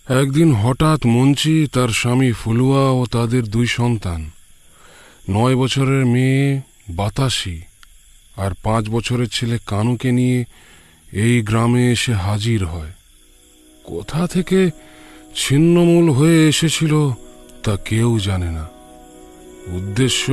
একদিন 0.08 0.50
হঠাৎ 0.54 1.00
মঞ্চি 1.06 1.68
তার 1.74 1.90
স্বামী 1.90 2.32
ফুলুয়া 2.32 2.84
ও 2.90 3.06
তাদের 3.06 3.44
দুই 3.50 3.68
সন্তান, 3.68 4.22
নয় 5.30 5.56
বছরের 5.56 6.06
মেয়ে 6.06 6.62
বাতাসি 6.90 7.62
আর 8.38 8.52
পাঁচ 8.64 8.84
বছরের 8.90 9.30
ছেলে 9.30 9.58
কানুকে 9.66 10.12
নিয়ে 10.12 10.40
এই 11.14 11.36
গ্রামে 11.42 11.84
এসে 11.92 12.14
হাজির 12.14 12.62
হয়। 12.66 12.94
কোথা 13.84 14.28
থেকে 14.28 14.60
ছিন্নমূল 15.36 16.10
হয়ে 16.10 16.40
এসেছিল 16.48 16.94
তা 17.64 17.74
কেউ 17.86 18.20
জানে 18.20 18.50
না। 18.52 18.66
উদ্দেশ্য 19.68 20.26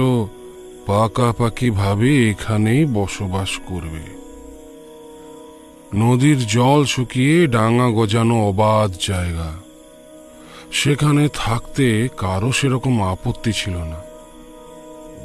পাকাপাকি 0.86 1.68
ভাবে 1.70 2.10
এখানেই 2.30 2.82
বসবাস 2.98 3.50
করবে। 3.66 4.15
নদীর 5.94 6.38
জল 6.38 6.84
শুকিয়ে 6.84 7.46
ডাঙা 7.46 7.90
গজানো 7.90 8.48
অবাধ 8.48 8.94
জায়গা। 9.00 9.52
সেখানে 10.72 11.28
থাকতে 11.34 12.08
কারও 12.16 12.52
সেরকম 12.52 13.02
আপত্তি 13.02 13.52
ছিল 13.52 13.76
না। 13.76 14.00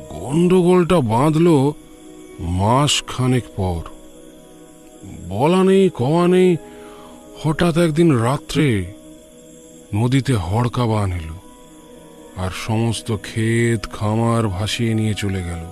গন্ডগোলটা 0.10 1.02
বাঁধল 1.02 1.72
মাস 2.40 3.04
খানেক 3.08 3.44
পর। 3.56 3.82
বলা 5.30 5.64
নেই, 5.64 5.90
কওয়া 5.90 6.28
নেই, 6.28 6.58
হঠাৎ 7.44 7.78
একদিন 7.78 8.12
রাত্রে 8.12 8.94
নদীতে 9.94 10.34
হড়কা 10.34 10.86
বান 10.86 11.14
এলো 11.14 11.34
আর 12.42 12.50
সমস্ত 12.68 13.16
ক্ষেত 13.16 13.92
খামার 13.92 14.48
ভাসিয়ে 14.48 14.94
নিয়ে 14.94 15.14
চলে 15.14 15.44
গেল। 15.44 15.66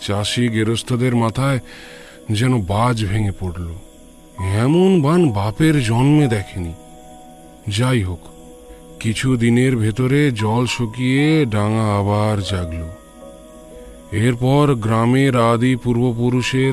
চাষি 0.00 0.48
গেরস্থদের 0.48 1.16
মাথায় 1.16 1.60
যেন 2.30 2.62
বাজ 2.62 3.04
ভেঙে 3.04 3.32
পড়ল। 3.40 3.68
এমন 4.38 5.02
বান 5.02 5.28
বাপের 5.28 5.82
জন্মে 5.82 6.26
দেখেনি। 6.26 6.72
যাই 7.68 8.02
হোক, 8.02 8.20
কিছু 9.00 9.36
দিনের 9.36 9.76
ভেতরে 9.76 10.32
জল 10.32 10.66
শুকিয়ে 10.66 11.46
ডাঙা 11.46 11.98
আবার 11.98 12.42
জাগল। 12.42 12.88
এরপর 14.12 14.74
গ্রামের 14.74 15.36
আদি 15.36 15.76
পূর্বপুরুষের 15.76 16.72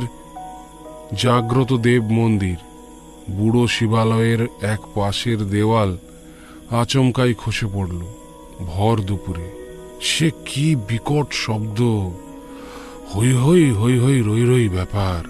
জাগ্রত 1.14 1.74
দেব 1.74 2.04
মন্দির, 2.04 2.56
বুড়ো 3.30 3.68
শিবালয়ের 3.68 4.48
এক 4.62 4.80
পাশের 4.96 5.38
দেওয়াল 5.38 5.98
আচমকাই 6.72 7.34
খসে 7.38 7.68
পড়ল 7.74 8.02
ভর 8.60 8.98
দুপুরে। 8.98 9.48
সে 10.02 10.32
কি 10.46 10.76
বিকট 10.76 11.28
শব্দ! 11.32 11.82
হই 13.16 13.32
হই 13.34 13.72
হই 13.72 13.98
হই 14.00 14.22
রই 14.22 14.44
রই 14.46 14.70
ব্যাপার। 14.70 15.22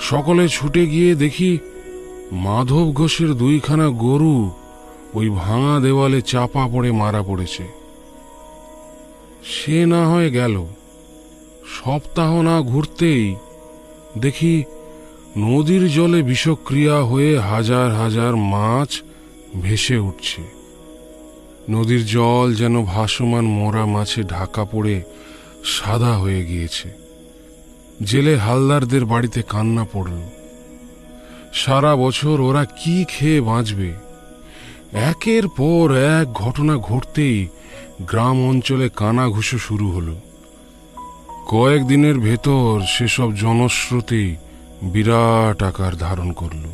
সকলে 0.00 0.48
ছুটে 0.48 0.86
গিয়ে 0.86 1.14
দেখি 1.14 1.58
মাধব 2.32 2.92
ঘোষের 2.92 3.34
দুইখানা 3.34 3.88
গরু 3.88 4.50
ওই 5.14 5.28
ভাঙা 5.30 5.80
দেওয়ালে 5.80 6.22
চাপা 6.22 6.68
পড়ে 6.72 6.92
মারা 6.92 7.22
পড়েছে। 7.22 7.62
সে 9.44 9.86
না 9.86 10.08
হয় 10.08 10.30
গেল। 10.30 10.64
সপ্তাহ 11.68 12.40
না 12.42 12.60
ঘুরতেই 12.60 13.36
দেখি 14.18 14.64
নদীর 15.36 15.88
জলে 15.88 16.22
বিষক্রিয়া 16.22 17.02
হয়ে 17.02 17.38
হাজার 17.38 17.94
হাজার 17.94 18.36
মাছ 18.36 19.00
ভেসে 19.62 19.96
উঠছে। 19.98 20.42
নদীর 21.70 22.06
জল 22.06 22.54
যেন 22.54 22.84
ভাসমান 22.84 23.44
মরা 23.44 23.86
মাছে 23.86 24.22
ঢাকা 24.22 24.64
পড়ে 24.64 25.02
সাদা 25.64 26.16
হয়ে 26.16 26.44
গিয়েছে। 26.44 26.92
জেলে 28.04 28.36
হালদারদের 28.36 29.04
বাড়িতে 29.04 29.42
কান্না 29.48 29.86
পড়ল। 29.92 30.28
সারা 31.52 31.96
বছর 31.96 32.40
ওরা 32.40 32.64
কি 32.64 33.04
খেয়ে 33.08 33.40
বাঁচবে? 33.40 33.92
একের 34.92 35.48
পর 35.48 35.94
এক 36.20 36.32
ঘটনা 36.32 36.76
ঘটতেই 36.76 37.48
গ্রাম 38.00 38.48
অঞ্চলে 38.48 38.88
কানাঘুষো 38.96 39.58
শুরু 39.58 39.90
হলো। 39.90 40.16
কয়েকদিনের 41.48 42.18
ভেতর 42.18 42.80
সেসব 42.88 43.34
জনশ্রুতি 43.34 44.36
বিরাট 44.82 45.62
আকার 45.62 45.96
ধারণ 45.96 46.32
করল। 46.32 46.64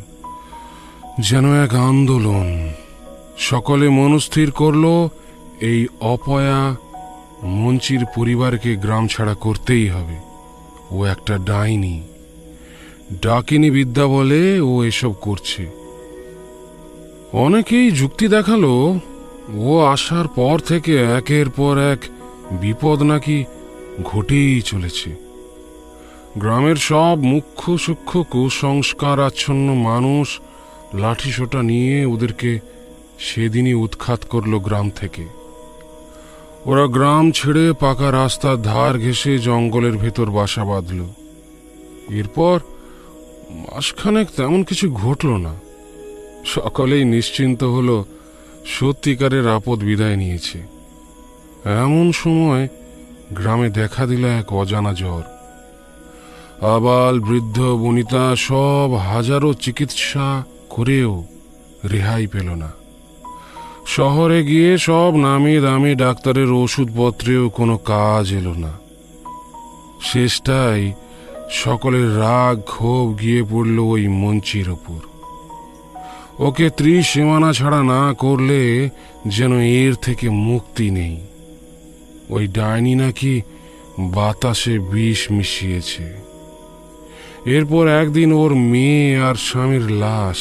যেন 1.20 1.62
এক 1.64 1.74
আন্দোলন। 1.74 2.72
সকলে 3.38 3.88
মনস্থির 3.88 4.50
করল 4.50 5.08
এই 5.60 5.86
অপয়া 6.00 6.76
মঞ্চির 7.44 8.04
পরিবারকে 8.16 8.76
গ্রাম 8.76 9.06
ছাড়া 9.06 9.34
করতেই 9.34 9.88
হবে। 9.88 10.16
ও 10.90 11.04
একটা 11.04 11.38
ডাইনি। 11.38 12.02
ডাকিনী 13.22 13.70
বিদ্যা 13.70 14.06
বলে 14.06 14.60
ও 14.60 14.84
এসব 14.84 15.12
করছে। 15.12 15.66
অনেকেই 17.32 17.90
যুক্তি 17.90 18.28
দেখাল, 18.28 18.64
ও 19.54 19.78
আসার 19.78 20.28
পর 20.28 20.58
থেকে 20.58 20.96
একের 20.96 21.50
পর 21.50 21.78
এক 21.78 21.98
বিপদ 22.52 23.02
নাকি 23.02 23.44
ঘটেই 24.04 24.62
চলেছে। 24.62 25.10
গ্রামের 26.38 26.76
সব 26.76 27.18
মুখ্য 27.20 27.78
সূক্ষ্ম 27.78 28.22
কুসংস্কার 28.22 29.20
আচ্ছন্ন 29.20 29.74
মানুষ 29.74 30.40
লাঠিসোটা 30.94 31.62
নিয়ে 31.62 32.04
ওদেরকে 32.04 32.60
সেদিনই 33.18 33.74
উৎখাত 33.74 34.24
করল 34.24 34.58
গ্রাম 34.58 34.90
থেকে। 34.90 35.37
ওরা 36.66 36.86
গ্রাম 36.86 37.30
ছেড়ে 37.30 37.72
পাকা 37.72 38.12
রাস্তার 38.12 38.62
ধার 38.62 38.98
ঘেঁষে 38.98 39.38
জঙ্গলের 39.38 39.96
ভেতর 39.96 40.30
বাসা 40.30 40.64
বাঁধল। 40.64 41.06
এরপর 42.10 42.60
মাসখানেক 43.50 44.28
তেমন 44.36 44.62
কিছু 44.62 44.92
ঘটল 44.92 45.28
না। 45.28 45.54
সকলেই 46.44 47.04
নিশ্চিন্ত 47.04 47.64
হলো 47.64 48.04
সত্যিকারের 48.66 49.48
আপদ 49.48 49.78
বিদায় 49.78 50.16
নিয়েছে। 50.16 50.58
এমন 51.64 52.12
সময় 52.12 52.68
গ্রামে 53.32 53.70
দেখা 53.70 54.06
দিল 54.06 54.24
এক 54.24 54.52
অজানা 54.52 54.94
জ্বর। 54.94 55.22
আবাল, 56.64 57.20
বৃদ্ধ, 57.20 57.60
বনিতা 57.60 58.36
সব 58.36 58.94
হাজারো 58.94 59.54
চিকিৎসা 59.54 60.44
করেও 60.68 61.24
রেহাই 61.92 62.26
পেল 62.26 62.54
না। 62.54 62.77
শহরে 63.88 64.44
গিয়ে 64.44 64.78
সব 64.78 65.16
নামি 65.16 65.60
দামি 65.60 65.94
ডাক্তারের 65.94 66.50
ওষুধপত্রেও 66.52 67.48
কোনো 67.48 67.76
কাজ 67.76 68.32
এলো 68.32 68.54
না। 68.54 68.72
শেষটাই 70.02 70.92
সকলের 71.50 72.18
রাগ, 72.18 72.60
ক্ষোভ 72.60 73.20
গিয়ে 73.20 73.42
পড়ল 73.50 73.78
ওই 73.78 74.08
মঞ্চির 74.08 74.70
ওপর। 74.70 75.00
ওকে 76.38 76.70
ত্রিসীমানা 76.70 77.52
ছাড়া 77.52 77.82
না 77.82 78.14
করলে 78.14 78.90
যেন 79.26 79.60
এর 79.60 79.94
থেকে 79.94 80.30
মুক্তি 80.30 80.90
নেই। 80.90 81.16
ওই 82.30 82.48
ডাইনি 82.48 82.94
নাকি 82.94 83.42
বাতাসে 83.98 84.78
বিষ 84.78 85.20
মিশিয়েছে। 85.32 86.06
এরপর 87.46 87.88
একদিন 87.88 88.32
ওর 88.32 88.54
মেয়ে 88.54 89.18
আর 89.18 89.34
স্বামীর 89.34 89.90
লাশ 89.90 90.40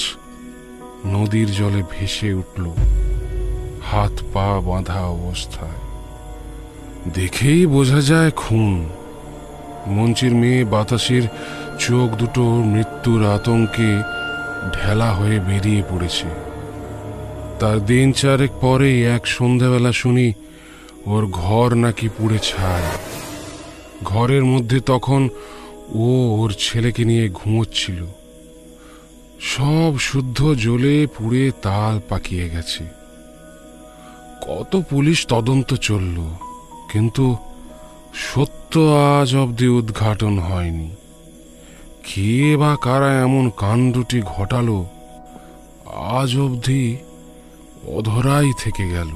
নদীর 1.06 1.50
জলে 1.52 1.82
ভেসে 1.92 2.34
উঠল। 2.34 2.66
হাত 3.92 4.12
পা 4.34 4.62
বাঁধা 4.62 5.02
অবস্থায়। 5.02 5.80
দেখেই 7.14 7.66
বোঝা 7.66 8.02
যায় 8.02 8.32
খুন। 8.32 8.90
মঞ্চির 9.88 10.36
মেয়ে 10.36 10.66
বাতাসের 10.66 11.22
চোখ 11.80 12.16
দুটো 12.16 12.44
মৃত্যুর 12.44 13.26
আতঙ্কে 13.26 13.92
ঢেলা 14.74 15.12
হয়ে 15.14 15.40
বেরিয়ে 15.40 15.84
পড়েছে। 15.90 16.28
তার 17.60 17.86
দিন 17.86 18.12
চারেক 18.12 18.52
পরেই 18.62 19.06
এক 19.06 19.28
সন্ধ্যাবেলা 19.28 19.92
শুনি 19.92 20.34
ওর 21.06 21.28
ঘর 21.32 21.76
নাকি 21.76 22.10
পুড়ে 22.18 22.40
ছায় 22.40 22.90
ঘরের 24.04 24.44
মধ্যে 24.44 24.80
তখন 24.80 25.30
ও 25.96 26.08
ওর 26.40 26.54
ছেলেকে 26.60 27.06
নিয়ে 27.06 27.30
ঘুমোচ্ছিল। 27.30 28.06
সব 29.42 30.00
শুদ্ধ 30.00 30.54
জ্বলে 30.54 31.08
পুড়ে 31.18 31.52
তাল 31.62 32.00
পাকিয়ে 32.10 32.50
গেছে। 32.50 32.97
কত 34.48 34.74
পুলিশ 34.90 35.20
তদন্ত 35.34 35.70
চলল, 35.88 36.18
কিন্তু 36.92 37.26
সত্য 38.28 38.74
আজ 39.16 39.30
অবধি 39.36 39.68
উদ্ঘাটন 39.68 40.36
হয়নি। 40.40 40.90
কে 42.08 42.58
বা 42.58 42.72
কারা 42.82 43.12
এমন 43.26 43.46
কাণ্ডটি 43.58 44.20
ঘটালো, 44.36 44.78
আজ 46.18 46.32
অবধি 46.46 46.84
অধরাই 47.98 48.52
থেকে 48.60 48.86
গেল। 48.90 49.12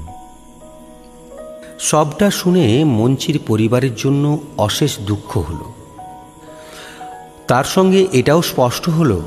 সবটা 1.80 2.26
শুনে 2.30 2.64
মঞ্চির 2.98 3.38
পরিবারের 3.46 3.94
জন্য 3.94 4.24
অশেষ 4.58 4.92
দুঃখ 5.00 5.30
হলো। 5.48 5.66
তার 7.48 7.64
সঙ্গে 7.64 8.00
এটাও 8.12 8.40
স্পষ্ট 8.42 8.84
হলো, 8.88 9.18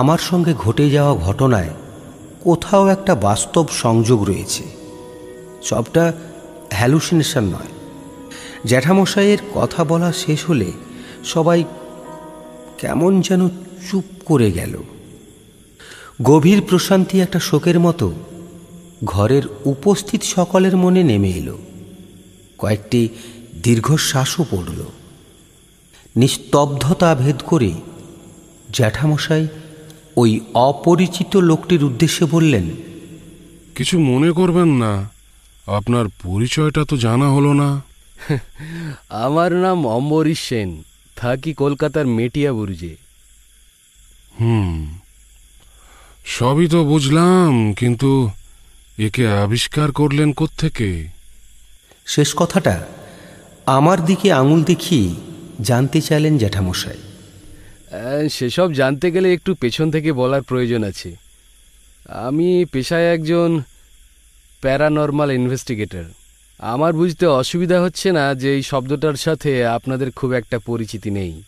আমার 0.00 0.18
সঙ্গে 0.18 0.52
ঘটে 0.64 0.86
যাওয়া 0.90 1.14
ঘটনায় 1.26 1.72
কোথাও 2.44 2.84
একটা 2.86 3.12
বাস্তব 3.28 3.64
সংযোগ 3.82 4.20
রয়েছে। 4.30 4.64
সবটা 5.62 6.12
হ্যালুসিনেশন 6.70 7.44
নয়। 7.44 7.72
জ্যাঠামশাইয়ের 8.64 9.38
কথা 9.54 9.84
বলা 9.84 10.12
শেষ 10.12 10.44
হলে 10.44 10.72
সবাই 11.24 11.64
কেমন 12.78 13.20
যেন 13.20 13.48
চুপ 13.90 14.04
করে 14.24 14.52
গেল। 14.52 14.76
গভীর 16.22 16.62
প্রশান্তি 16.62 17.20
একটা 17.20 17.38
শোকের 17.38 17.80
মতো 17.80 18.14
ঘরের 19.04 19.42
উপস্থিত 19.64 20.22
সকলের 20.22 20.76
মনে 20.76 21.02
নেমে 21.02 21.30
এলো। 21.30 21.58
কয়েকটি 22.58 23.08
দীর্ঘশ্বাসও 23.62 24.44
পড়ল। 24.50 24.84
নিস্তব্ধতা 26.16 27.14
ভেদ 27.14 27.36
করে 27.46 27.72
জ্যাঠামশাই 28.72 29.48
ওই 30.16 30.40
অপরিচিত 30.54 31.36
লোকটির 31.36 31.84
উদ্দেশ্যে 31.84 32.26
বললেন, 32.30 32.70
কিছু 33.74 33.98
মনে 33.98 34.32
করবেন 34.32 34.68
না। 34.68 35.17
আপনার 35.68 36.04
পরিচয়টা 36.22 36.84
তো 36.84 36.96
জানা 36.96 37.28
হলো 37.28 37.52
না। 37.52 37.82
আমার 39.08 39.52
নাম 39.52 39.86
অম্বরীশ 39.86 40.40
সেন। 40.40 40.82
থাকি 41.16 41.54
কলকাতার 41.54 42.06
মেটিয়া 42.06 42.52
বুরুজে। 42.52 42.96
হুম। 44.40 44.98
সবই 46.24 46.68
তো 46.68 46.84
বুঝলাম 46.84 47.74
কিন্তু 47.74 48.30
একে 48.98 49.28
আবিষ্কার 49.28 49.92
করলেন 49.92 50.32
কোত্থেকে? 50.32 51.08
শেষ 52.06 52.34
কথাটা 52.36 52.86
আমার 53.66 54.04
দিকে 54.04 54.32
আঙুল 54.32 54.64
দেখিয়ে 54.64 55.14
জানতে 55.60 56.00
চাইলেন 56.00 56.38
জ্যাঠামশাই। 56.38 56.98
সেসব 58.28 58.72
জানতে 58.72 59.10
গেলে 59.10 59.32
একটু 59.32 59.54
পেছন 59.54 59.90
থেকে 59.90 60.12
বলার 60.12 60.42
প্রয়োজন 60.42 60.84
আছে। 60.84 61.16
আমি 62.08 62.64
পেশায় 62.64 63.14
একজন 63.14 63.62
প্যারানর্মাল 64.60 65.32
ইনভেস্টিগেটর। 65.32 66.04
আমার 66.58 66.92
বুঝতে 66.92 67.26
অসুবিধা 67.26 67.82
হচ্ছে 67.82 68.12
না 68.12 68.34
যে 68.34 68.54
এই 68.54 68.62
শব্দটার 68.62 69.14
সাথে 69.14 69.66
আপনাদের 69.66 70.10
খুব 70.10 70.32
একটা 70.32 70.58
পরিচিতি 70.58 71.10
নেই। 71.10 71.42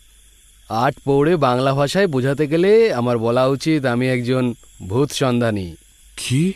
আট 0.69 0.95
পৌড়ে 1.03 1.35
বাংলা 1.35 1.73
ভাষায় 1.73 2.07
বোঝাতে 2.07 2.47
গেলে 2.47 2.93
আমার 2.93 3.17
বলা 3.17 3.45
উচিত 3.45 3.85
আমি 3.85 4.09
একজন 4.09 4.53
ভূত 4.87 5.11
সন্ধানী। 5.11 5.75
কি? 6.17 6.53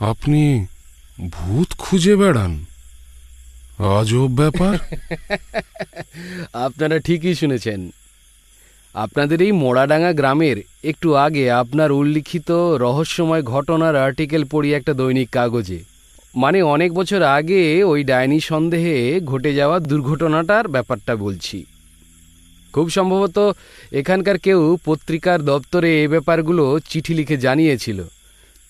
আপনি 0.00 0.66
ভূত 1.30 1.74
খুঁজে 1.78 2.16
বেড়ান? 2.16 2.64
আজব 3.78 4.26
ব্যাপার। 4.26 4.78
আপনারা 6.52 6.98
ঠিকই 6.98 7.34
শুনেছেন। 7.34 7.90
আপনাদের 9.04 9.42
এই 9.42 9.52
মোড়াডাঙ্গা 9.52 10.12
গ্রামের 10.12 10.56
একটু 10.84 11.08
আগে 11.16 11.50
আপনার 11.50 11.90
উল্লিখিত 11.92 12.50
রহস্যময় 12.84 13.42
ঘটনার 13.42 13.96
আর্টিকেল 13.96 14.42
পড়ি 14.50 14.74
একটা 14.74 14.92
দৈনিক 14.94 15.28
কাগজে। 15.30 15.80
মানে 16.36 16.62
অনেক 16.74 16.90
বছর 16.92 17.20
আগে 17.22 17.84
ওই 17.84 18.04
ডাইনি 18.04 18.40
সন্দেহে 18.40 19.20
ঘটে 19.20 19.50
যাওয়া 19.54 19.76
দুর্ঘটনাটার 19.78 20.68
ব্যাপারটা 20.68 21.16
বলছি। 21.16 21.58
খুব 22.74 22.86
সম্ভবত 22.90 23.38
এখানকার 23.92 24.38
কেউ 24.38 24.60
পত্রিকার 24.84 25.38
দপ্তরে 25.42 25.90
এ 26.04 26.08
ব্যাপারগুলো 26.08 26.64
চিঠি 26.90 27.12
লিখে 27.14 27.36
জানিয়েছিল। 27.36 27.98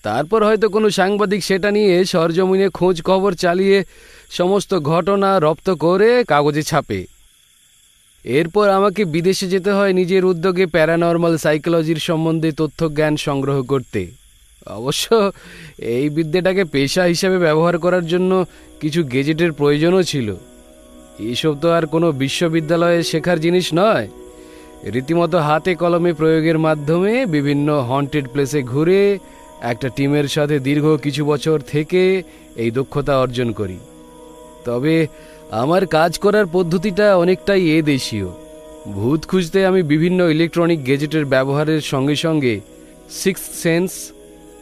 তারপর 0.05 0.41
হয়তো 0.45 0.69
কোনো 0.69 0.88
সাংবাদিক 0.91 1.41
সেটা 1.45 1.71
নিয়ে 1.71 2.05
সরজমিনে 2.05 2.69
খোঁজ 2.69 2.97
খবর 3.03 3.33
চালিয়ে 3.35 3.79
সমস্ত 4.31 4.71
ঘটনা 4.91 5.31
রপ্ত 5.38 5.69
করে 5.85 6.11
কাগজে 6.25 6.62
ছাপে। 6.62 7.01
এরপর 8.29 8.69
আমাকে 8.69 9.05
বিদেশে 9.05 9.47
যেতে 9.49 9.71
হয় 9.71 9.93
নিজের 9.93 10.25
উদ্যোগে 10.25 10.67
প্যারানর্মাল 10.67 11.37
সাইকোলজির 11.37 11.97
সম্বন্ধে 11.97 12.53
তথ্য 12.53 12.88
জ্ঞান 12.88 13.17
সংগ্রহ 13.17 13.62
করতে। 13.62 14.07
অবশ্য 14.67 15.33
এই 15.79 16.09
বিদ্যাটাকে 16.09 16.64
পেশা 16.64 17.03
হিসাবে 17.03 17.38
ব্যবহার 17.38 17.79
করার 17.79 18.07
জন্য 18.07 18.45
কিছু 18.81 19.05
গেজেটের 19.05 19.53
প্রয়োজনও 19.53 20.03
ছিল। 20.03 20.35
এসব 21.19 21.61
তো 21.61 21.71
আর 21.73 21.87
কোনো 21.87 22.12
বিশ্ববিদ্যালয়ে 22.12 23.03
শেখার 23.03 23.41
জিনিস 23.41 23.71
নয়। 23.75 24.09
রীতিমতো 24.85 25.38
হাতে 25.38 25.75
কলমে 25.75 26.12
প্রয়োগের 26.12 26.59
মাধ্যমে 26.59 27.27
বিভিন্ন 27.27 27.81
হন্টেড 27.81 28.29
প্লেসে 28.29 28.62
ঘুরে 28.62 29.19
একটা 29.62 29.88
টিমের 29.88 30.29
সাথে 30.29 30.59
দীর্ঘ 30.59 30.97
কিছু 30.97 31.25
বছর 31.25 31.61
থেকে 31.61 32.23
এই 32.57 32.71
দক্ষতা 32.71 33.19
অর্জন 33.19 33.53
করি। 33.53 33.79
তবে 34.64 35.07
আমার 35.51 35.87
কাজ 35.87 36.19
করার 36.19 36.46
পদ্ধতিটা 36.53 37.17
অনেকটাই 37.17 37.79
এ 37.79 37.83
দেশীয়। 37.83 38.27
ভূত 38.87 39.27
খুঁজতে 39.27 39.67
আমি 39.67 39.83
বিভিন্ন 39.83 40.29
ইলেকট্রনিক 40.29 40.87
গেজেটের 40.87 41.25
ব্যবহারের 41.25 41.81
সঙ্গে 41.81 42.17
সঙ্গে 42.17 42.61
সিক্স 43.11 43.40
সেন্স 43.63 43.90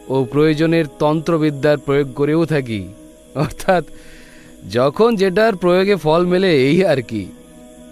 ও 0.09 0.23
প্রয়োজনের 0.23 0.85
তন্ত্রবিদ্যার 0.99 1.77
প্রয়োগ 1.77 2.13
করেও 2.13 2.45
থাকি। 2.45 2.87
অর্থাৎ, 3.35 3.83
যখন 4.73 5.15
যেটার 5.15 5.55
প্রয়োগে 5.55 5.95
ফল 5.95 6.25
মেলে 6.25 6.55
এই 6.55 6.85
আর 6.85 7.01
কি। 7.01 7.25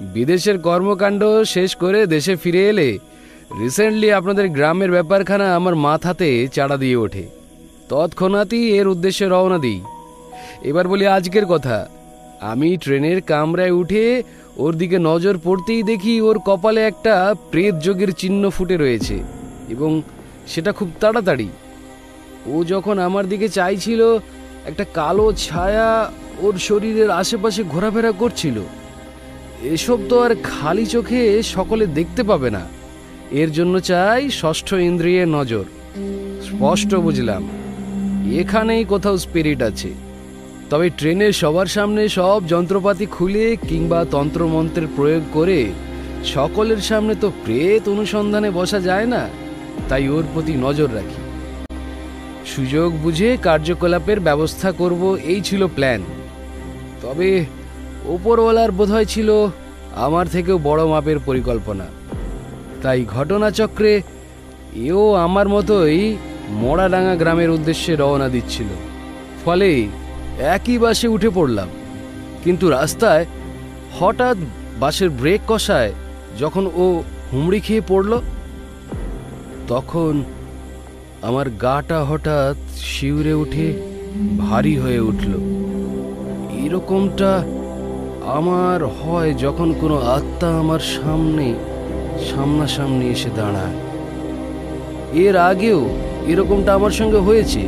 বিদেশের 0.01 0.59
কর্মকাণ্ড 0.59 1.23
শেষ 1.45 1.75
করে 1.75 2.05
দেশে 2.05 2.35
ফিরে 2.35 2.69
এলে 2.69 2.97
রিসেন্টলি 3.59 4.11
আপনাদের 4.11 4.49
গ্রামের 4.49 4.91
ব্যাপারখানা 4.91 5.55
আমার 5.55 5.75
মাথাতে 5.75 6.47
চাড়া 6.53 6.77
দিয়ে 6.77 6.95
ওঠে। 6.95 7.23
তৎক্ষণাৎই 7.89 8.77
এর 8.77 8.87
উদ্দেশ্যে 8.87 9.25
রওনা 9.25 9.57
দিই। 9.57 9.81
এবার 10.61 10.87
বলি 10.87 11.07
আজকের 11.07 11.45
কথা। 11.45 11.89
আমি 12.41 12.77
ট্রেনের 12.77 13.21
কামরায় 13.21 13.71
উঠে 13.71 14.23
ওর 14.57 14.73
দিকে 14.75 14.99
নজর 14.99 15.37
পড়তেই 15.43 15.83
দেখি 15.83 16.21
ওর 16.21 16.39
কপালে 16.45 16.85
একটা 16.85 17.35
প্রেত 17.51 17.75
যোগের 17.75 18.11
চিহ্ন 18.11 18.49
ফুটে 18.49 18.77
রয়েছে 18.77 19.23
এবং 19.69 20.01
সেটা 20.47 20.71
খুব 20.71 20.91
তাড়াতাড়ি। 20.99 21.49
ও 22.47 22.63
যখন 22.63 22.99
আমার 22.99 23.29
দিকে 23.29 23.49
চাইছিল, 23.49 24.19
একটা 24.65 24.85
কালো 24.93 25.33
ছায়া 25.33 26.11
ওর 26.39 26.53
শরীরের 26.57 27.11
আশেপাশে 27.11 27.63
ঘোরাফেরা 27.63 28.11
করছিল। 28.11 28.61
এসব 29.63 29.99
তো 30.09 30.21
আর 30.21 30.35
খালি 30.43 30.85
চোখে 30.85 31.43
সকলে 31.43 31.85
দেখতে 31.85 32.23
পাবে 32.23 32.49
না। 32.49 32.67
এর 33.31 33.51
জন্য 33.51 33.79
চাই 33.79 34.29
ষষ্ঠ 34.29 34.73
ইন্দ্রিয়ের 34.73 35.27
নজর। 35.27 35.63
স্পষ্ট 36.45 36.95
বুঝলাম। 36.95 37.49
এখানেই 38.39 38.85
কোথাও 38.85 39.17
স্পিরিট 39.17 39.61
আছে। 39.61 40.04
তবে 40.75 40.89
ট্রেনের 40.99 41.33
সবার 41.41 41.69
সামনে 41.75 42.03
সব 42.19 42.39
যন্ত্রপাতি 42.53 43.05
খুলে 43.05 43.45
কিংবা 43.69 43.99
তন্ত্রমন্ত্রের 44.15 44.87
প্রয়োগ 44.95 45.23
করে 45.33 45.59
সকলের 46.35 46.81
সামনে 46.89 47.13
তো 47.23 47.27
প্রেত 47.43 47.83
অনুসন্ধানে 47.93 48.49
বসা 48.59 48.79
যায় 48.79 49.07
না, 49.13 49.21
তাই 49.89 50.05
ওর 50.15 50.25
প্রতি 50.33 50.53
নজর 50.65 50.89
রাখি। 50.97 51.19
সুযোগ 52.53 52.89
বুঝে 53.03 53.29
কার্যকলাপের 53.47 54.19
ব্যবস্থা 54.19 54.69
করব, 54.71 55.01
এই 55.31 55.41
ছিল 55.41 55.61
প্ল্যান। 55.75 56.01
তবে 57.03 57.29
ওপরওয়ালার 58.13 58.71
বোধহয় 58.77 59.07
ছিল 59.13 59.29
আমার 60.05 60.25
থেকেও 60.27 60.57
বড় 60.67 60.81
মাপের 60.93 61.19
পরিকল্পনা। 61.27 61.85
তাই 62.83 62.99
ঘটনাচক্রে 63.15 63.93
এও 64.87 65.03
আমার 65.25 65.47
মতোই 65.55 65.99
মোড়াডাঙ্গা 66.61 67.15
গ্রামের 67.21 67.49
উদ্দেশ্যে 67.49 67.91
রওনা 67.95 68.27
দিচ্ছিল। 68.29 68.69
ফলে 69.45 69.69
একই 70.39 70.77
বাসে 70.77 71.07
উঠে 71.07 71.29
পড়লাম। 71.29 71.67
কিন্তু 72.43 72.69
রাস্তায় 72.69 73.25
হঠাৎ 73.99 74.37
বাসের 74.79 75.09
ব্রেক 75.09 75.41
কষায় 75.47 75.91
যখন 76.39 76.67
ও 76.75 77.03
হুমড়ি 77.33 77.59
খেয়ে 77.59 77.81
পড়ল, 77.87 78.21
তখন 79.67 80.23
আমার 81.21 81.49
গাটা 81.49 82.03
হঠাৎ 82.03 82.55
শিউরে 82.75 83.33
উঠে 83.33 83.73
ভারী 84.39 84.77
হয়ে 84.77 84.99
উঠল। 84.99 85.33
এরকমটা 86.65 87.43
আমার 88.25 88.85
হয় 88.85 89.33
যখন 89.33 89.73
কোনো 89.81 89.97
আত্মা 89.97 90.59
আমার 90.59 90.79
সামনে, 90.79 91.53
সামনাসামনি 92.29 93.09
এসে 93.09 93.29
দাঁড়ায়। 93.35 93.75
এর 95.13 95.37
আগেও 95.37 95.89
এরকমটা 96.27 96.73
আমার 96.73 96.91
সঙ্গে 96.91 97.17
হয়েছে, 97.17 97.67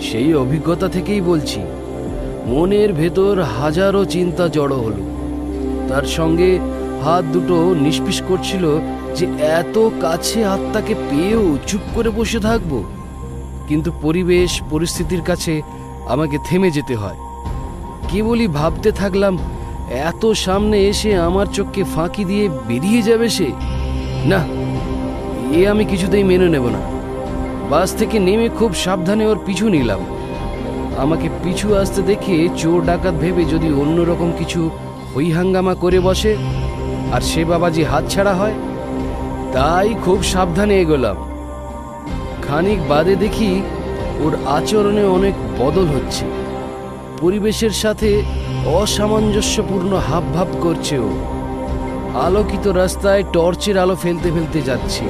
সেই 0.00 0.34
অভিজ্ঞতা 0.34 0.88
থেকেই 0.88 1.20
বলছি। 1.20 1.60
মনের 2.46 2.92
ভেতর 2.92 3.42
হাজারো 3.42 4.04
চিন্তা 4.04 4.48
জড়ো 4.48 4.78
হলো। 4.78 5.02
তার 5.88 6.02
সঙ্গে 6.02 6.58
হাত 7.04 7.24
দুটো 7.24 7.74
নিষ্পিস 7.74 8.22
করছিল 8.28 8.64
যে 9.14 9.26
এত 9.40 9.88
কাছে 10.00 10.44
আত্মাকে 10.44 10.94
পেয়েও 11.10 11.58
চুপ 11.66 11.80
করে 11.94 12.10
বসে 12.10 12.38
থাকব। 12.38 12.84
কিন্তু 13.68 13.92
পরিবেশ, 14.02 14.62
পরিস্থিতির 14.70 15.20
কাছে 15.20 15.62
আমাকে 16.08 16.38
থেমে 16.48 16.70
যেতে 16.70 16.94
হয়। 16.94 17.16
কেবলই 18.08 18.46
ভাবতে 18.46 18.92
থাকলাম, 18.92 19.38
এত 19.90 20.32
সামনে 20.32 20.88
এসে 20.88 21.16
আমার 21.16 21.46
চোখকে 21.46 21.84
ফাঁকি 21.84 22.24
দিয়ে 22.24 22.48
বেরিয়ে 22.48 23.02
যাবে 23.02 23.28
সে? 23.28 23.46
না, 24.24 24.40
এ 25.58 25.68
আমি 25.68 25.84
কিছুতেই 25.84 26.24
মেনে 26.24 26.48
নেব 26.48 26.68
না। 26.68 26.80
বাস 27.70 27.94
থেকে 27.94 28.18
নেমে 28.18 28.48
খুব 28.48 28.74
সাবধানে 28.74 29.26
ওর 29.26 29.38
পিছু 29.46 29.68
নিলাম। 29.68 30.00
আমাকে 30.98 31.28
পিছু 31.42 31.76
আসতে 31.76 32.02
দেখে 32.02 32.48
চোর 32.56 32.84
ডাকাত 32.84 33.14
ভেবে 33.14 33.44
যদি 33.44 33.72
অন্যরকম 33.72 34.32
কিছু 34.38 34.70
হই 35.14 35.30
হাঙ্গামা 35.30 35.74
করে 35.74 36.00
বসে, 36.00 36.36
আর 37.12 37.20
সে 37.20 37.44
বাবাজি 37.44 37.82
হাত 37.84 38.04
ছাড়া 38.08 38.34
হয়, 38.34 38.52
তাই 39.52 39.94
খুব 40.04 40.22
সাবধানে 40.22 40.80
এগোলাম। 40.80 41.16
খানিক 42.42 42.88
বাদে 42.88 43.16
দেখি 43.16 43.62
ওর 44.20 44.32
আচরণে 44.46 45.04
অনেক 45.04 45.34
বদল 45.58 45.86
হচ্ছে। 45.86 46.24
পরিবেশের 47.20 47.70
সাথে 47.70 48.22
অসামঞ্জস্যপূর্ণ 48.66 49.96
হাবভাব 49.96 50.46
করছে 50.62 50.98
ও। 50.98 51.10
আলোকিত 52.14 52.66
রাস্তায় 52.66 53.22
টর্চের 53.32 53.78
আলো 53.78 53.94
ফেলতে 53.94 54.30
ফেলতে 54.30 54.62
যাচ্ছে। 54.62 55.04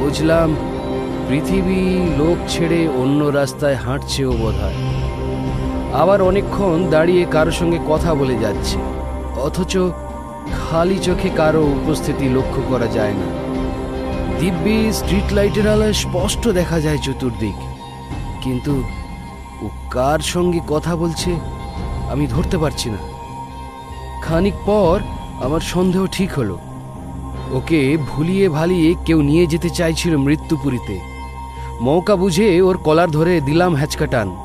বুঝলাম, 0.00 0.56
পৃথিবী 1.28 1.80
লোক 2.18 2.36
ছেড়ে 2.48 2.88
অন্য 2.88 3.24
রাস্তায় 3.24 3.74
হাঁটছে 3.74 4.24
ও 4.24 4.32
বোধ 4.32 4.60
আবার 5.92 6.22
অনেকক্ষণ 6.22 6.90
দাঁড়িয়ে 6.90 7.26
কারও 7.30 7.50
সঙ্গে 7.50 7.78
কথা 7.88 8.14
বলে 8.14 8.38
যাচ্ছে। 8.38 8.76
অথচ 9.36 9.76
খালি 10.52 10.98
চোখে 10.98 11.28
কারও 11.36 11.62
উপস্থিতি 11.62 12.28
লক্ষ্য 12.28 12.62
করা 12.68 12.86
যায় 12.86 13.12
না। 13.12 13.46
দিব্যি 14.40 14.92
স্ট্রিট 14.92 15.32
লাইটের 15.32 15.68
আলোয় 15.68 15.92
স্পষ্ট 15.92 16.48
দেখা 16.48 16.80
যায় 16.80 16.98
চতুর্দিক। 16.98 17.54
কিন্তু 18.42 18.82
ও 19.62 19.68
কার 19.90 20.18
সঙ্গে 20.18 20.60
কথা 20.68 20.96
বলছে, 20.96 21.36
আমি 22.10 22.26
ধরতে 22.26 22.58
পারছি 22.58 22.90
না। 22.90 22.98
খানিক 24.22 24.54
পর 24.66 25.00
আমার 25.44 25.60
সন্দেহ 25.60 26.06
ঠিক 26.06 26.32
হলো। 26.32 26.58
ওকে 27.52 27.96
ভুলিয়ে 28.08 28.48
ভালিয়ে 28.48 28.94
কেউ 29.04 29.22
নিয়ে 29.22 29.46
যেতে 29.46 29.70
চাইছিল 29.70 30.16
মৃত্যুপুরীতে। 30.16 31.00
মৌকা 31.80 32.16
বুঝে 32.16 32.60
ওর 32.60 32.76
কলার 32.76 33.10
ধরে 33.10 33.40
দিলাম 33.40 33.74
হ্যাচকা 33.74 34.06
টান 34.06 34.36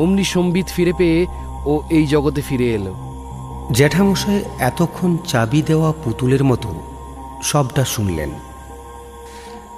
অমনি 0.00 0.24
সম্বিত 0.24 0.66
ফিরে 0.76 0.92
পেয়ে 0.98 1.20
ও 1.66 1.72
এই 1.90 2.04
জগতে 2.06 2.40
ফিরে 2.48 2.68
এলো। 2.74 2.94
জ্যাঠামশাই 3.72 4.40
এতক্ষণ 4.58 5.10
চাবি 5.26 5.60
দেওয়া 5.62 5.90
পুতুলের 6.04 6.44
মতো 6.44 6.70
সবটা 7.42 7.82
শুনলেন। 7.84 8.30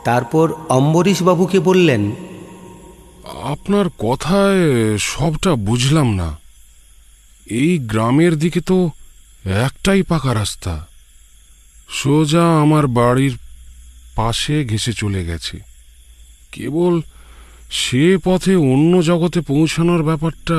তারপর 0.05 0.47
অম্বরীশবাবুকে 0.69 1.59
বললেন 1.59 2.03
আপনার 3.53 3.87
কথায় 3.99 4.65
সবটা 4.99 5.51
বুঝলাম 5.69 6.09
না। 6.15 6.29
এই 7.51 7.73
গ্রামের 7.91 8.35
দিকে 8.39 8.61
তো 8.61 8.79
একটাই 9.65 10.03
পাকা 10.03 10.35
রাস্তা। 10.35 10.75
সোজা 11.89 12.45
আমার 12.61 12.85
বাড়ির 12.99 13.35
পাশে 14.17 14.57
ঘেসে 14.65 14.93
চলে 14.93 15.23
গেছে। 15.25 15.57
কেবল 16.53 16.95
সে 17.71 18.19
পথে 18.25 18.57
অন্য 18.57 19.03
জগতে 19.03 19.41
পৌঁছানোর 19.41 20.03
ব্যাপারটা 20.03 20.55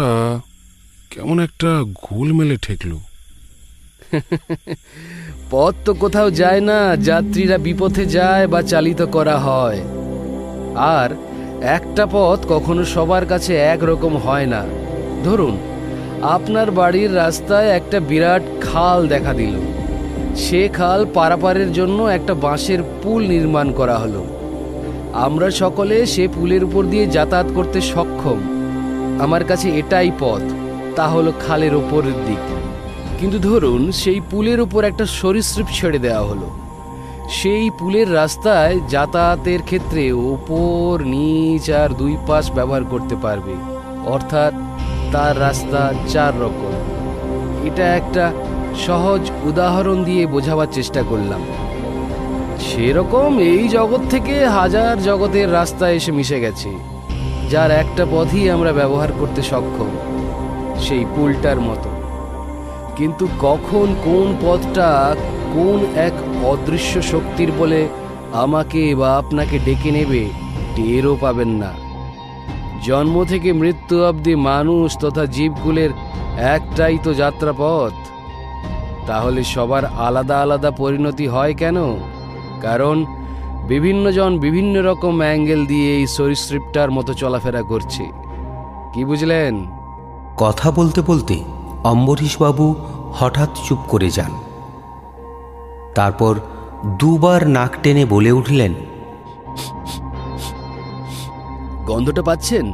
কেমন 1.09 1.39
একটা 1.39 1.83
গোলমেলে 2.01 2.57
ঠেকল। 2.57 2.97
পথ 5.51 5.75
তো 5.85 5.93
কোথাও 5.93 6.31
যায় 6.31 6.61
না, 6.61 6.95
যাত্রীরা 6.95 7.57
বিপথে 7.57 8.05
যায় 8.05 8.47
বা 8.47 8.61
চালিত 8.61 9.01
করা 9.01 9.39
হয়। 9.39 9.81
আর 10.75 11.09
একটা 11.61 12.05
পথ 12.11 12.39
কখনো 12.49 12.85
সবার 12.85 13.25
কাছে 13.25 13.55
একরকম 13.55 14.17
হয় 14.17 14.45
না। 14.45 14.65
ধরুন, 15.23 15.57
আপনার 16.21 16.71
বাড়ির 16.71 17.15
রাস্তায় 17.15 17.67
একটা 17.67 17.99
বিরাট 17.99 18.41
খাল 18.61 19.07
দেখা 19.07 19.33
দিল। 19.33 19.55
সে 20.35 20.67
খাল 20.67 21.05
পারাপারের 21.13 21.73
জন্য 21.73 22.03
একটা 22.03 22.33
বাঁশের 22.33 22.79
পুল 23.03 23.27
নির্মাণ 23.27 23.71
করা 23.71 23.97
হলো। 23.97 24.40
আমরা 25.13 25.51
সকলে 25.51 26.05
সে 26.05 26.27
পুলের 26.27 26.63
উপর 26.63 26.85
দিয়ে 26.85 27.05
যাতায়াত 27.07 27.45
করতে 27.55 27.81
সক্ষম। 27.81 28.39
আমার 29.21 29.43
কাছে 29.43 29.69
এটাই 29.69 30.11
পথ, 30.19 30.41
তা 30.95 31.07
হলো 31.07 31.33
খালের 31.47 31.75
ওপরের 31.75 32.25
দিক। 32.27 32.57
কিন্তু 33.19 33.39
ধরুন, 33.39 33.91
সেই 33.91 34.21
পুলের 34.31 34.61
উপর 34.61 34.83
একটা 34.83 35.05
সরীসৃপ 35.05 35.65
ছেড়ে 35.73 35.99
দেওয়া 35.99 36.21
হলো। 36.21 36.49
সেই 37.29 37.69
পুলের 37.79 38.13
রাস্তায় 38.13 38.79
যাতায়াতের 38.89 39.61
ক্ষেত্রে 39.61 40.11
ওপর, 40.11 41.05
নিচ 41.05 41.71
আর 41.71 41.89
দুই 41.89 42.17
পাশ 42.27 42.51
ব্যবহার 42.51 42.83
করতে 42.83 43.15
পারবে। 43.15 43.53
অর্থাৎ 44.05 44.53
তার 45.11 45.41
রাস্তা 45.41 45.93
চার 46.07 46.41
রকম। 46.41 46.71
এটা 47.67 47.95
একটা 47.95 48.31
সহজ 48.87 49.31
উদাহরণ 49.43 50.03
দিয়ে 50.03 50.25
বোঝাবার 50.25 50.67
চেষ্টা 50.71 51.03
করলাম। 51.09 51.41
সেরকম 52.67 53.31
এই 53.51 53.63
জগৎ 53.67 54.03
থেকে 54.09 54.35
হাজার 54.57 54.93
জগতের 55.03 55.47
রাস্তা 55.53 55.85
এসে 55.89 56.11
মিশে 56.11 56.37
গেছে, 56.39 56.69
যার 57.49 57.71
একটা 57.71 58.03
পথই 58.11 58.49
আমরা 58.49 58.71
ব্যবহার 58.73 59.11
করতে 59.19 59.41
সক্ষম, 59.41 59.91
সেই 60.79 61.05
পুলটার 61.15 61.59
মতো। 61.61 61.89
কিন্তু 62.97 63.27
কখন 63.41 63.87
কোন 64.03 64.27
পথটা 64.41 65.15
কোন 65.53 65.79
এক 65.95 66.15
অদৃশ্য 66.43 66.93
শক্তির 67.01 67.49
বলে 67.57 67.81
আমাকে 68.33 68.95
বা 68.95 69.09
আপনাকে 69.17 69.55
ডেকে 69.65 69.91
নেবে, 69.91 70.23
টেরও 70.75 71.17
পাবেন 71.21 71.47
না। 71.47 71.71
জন্ম 72.85 73.15
থেকে 73.23 73.53
মৃত্যু 73.53 73.95
অবধি 74.05 74.33
মানুষ 74.35 74.97
তথা 74.97 75.23
জীবগুলের 75.25 75.91
একটাই 76.55 76.97
তো 77.03 77.11
যাত্রাপথ। 77.13 77.95
তাহলে 79.07 79.41
সবার 79.43 79.83
আলাদা 79.85 80.37
আলাদা 80.41 80.71
পরিণতি 80.71 81.25
হয় 81.27 81.53
কেন? 81.53 81.77
কারণ 82.61 83.05
বিভিন্ন 83.67 84.11
জন 84.11 84.39
বিভিন্ন 84.39 84.81
রকম 84.81 85.19
অ্যাঙ্গেল 85.19 85.65
দিয়ে 85.65 85.97
এই 85.97 86.07
সরীসৃপটার 86.07 86.91
মতো 86.91 87.13
চলাফেরা 87.13 87.61
করছে। 87.61 88.03
কি 88.93 89.05
বুঝলেন? 89.05 89.65
কথা 90.37 90.71
বলতে 90.71 91.01
বলতে 91.01 91.43
অম্বরীশবাবু 91.83 92.75
হঠাৎ 93.13 93.49
চুপ 93.67 93.79
করে 93.87 94.09
যান। 94.09 94.31
তারপর 95.95 96.39
দুবার 96.99 97.49
নাক 97.49 97.73
টেনে 97.83 98.05
বলে 98.05 98.31
উঠলেন 98.31 98.73
গন্ধটা 101.85 102.21
পাচ্ছেন? 102.21 102.73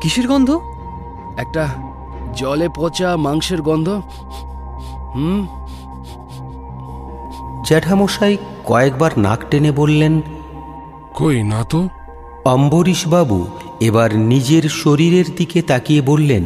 কিসের 0.00 0.28
গন্ধ? 0.28 0.60
একটা 1.36 1.68
জলে 2.36 2.68
পচা 2.68 3.16
মাংসের 3.16 3.62
গন্ধ। 3.62 3.88
হুম? 5.14 5.46
জ্যাঠামশাই 7.64 8.36
কয়েকবার 8.64 9.10
নাক 9.16 9.38
টেনে 9.50 9.72
বললেন 9.72 10.20
কই 11.14 11.42
না 11.42 11.64
তো? 11.64 11.88
অম্বরীশবাবু 12.44 13.46
এবার 13.80 14.16
নিজের 14.16 14.62
শরীরের 14.62 15.24
দিকে 15.36 15.62
তাকিয়ে 15.62 16.00
বললেন 16.00 16.44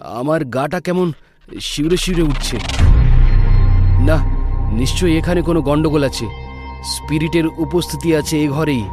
আমার 0.00 0.44
গাটা 0.44 0.80
কেমন 0.80 1.12
শিউরে 1.60 1.96
শিউরে 1.96 2.22
উঠছে। 2.22 2.56
না 4.00 4.16
নিশ্চয়ই 4.72 5.18
এখানে 5.18 5.42
কোনো 5.42 5.62
গন্ডগোল 5.62 6.04
আছে। 6.04 6.26
স্পিরিটের 6.84 7.46
উপস্থিতি 7.46 8.16
আছে 8.16 8.44
এ 8.44 8.48
ঘরেই। 8.48 8.84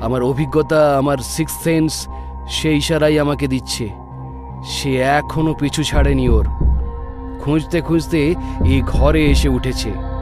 আমার 0.00 0.22
অভিজ্ঞতা 0.22 0.98
আমার 0.98 1.18
সিক্স 1.18 1.52
সেন্স 1.64 2.08
সে 2.48 2.76
ইশারাই 2.76 3.18
আমাকে 3.18 3.46
দিচ্ছে। 3.46 3.88
সে 4.64 4.96
এখনও 4.96 5.54
পিছু 5.54 5.82
ছাড়েনি 5.82 6.28
ওর। 6.28 6.46
খুঁজতে 7.40 7.80
খুঁজতে 7.80 8.34
এই 8.64 8.82
ঘরে 8.86 9.26
এসে 9.26 9.48
উঠেছে। 9.48 10.13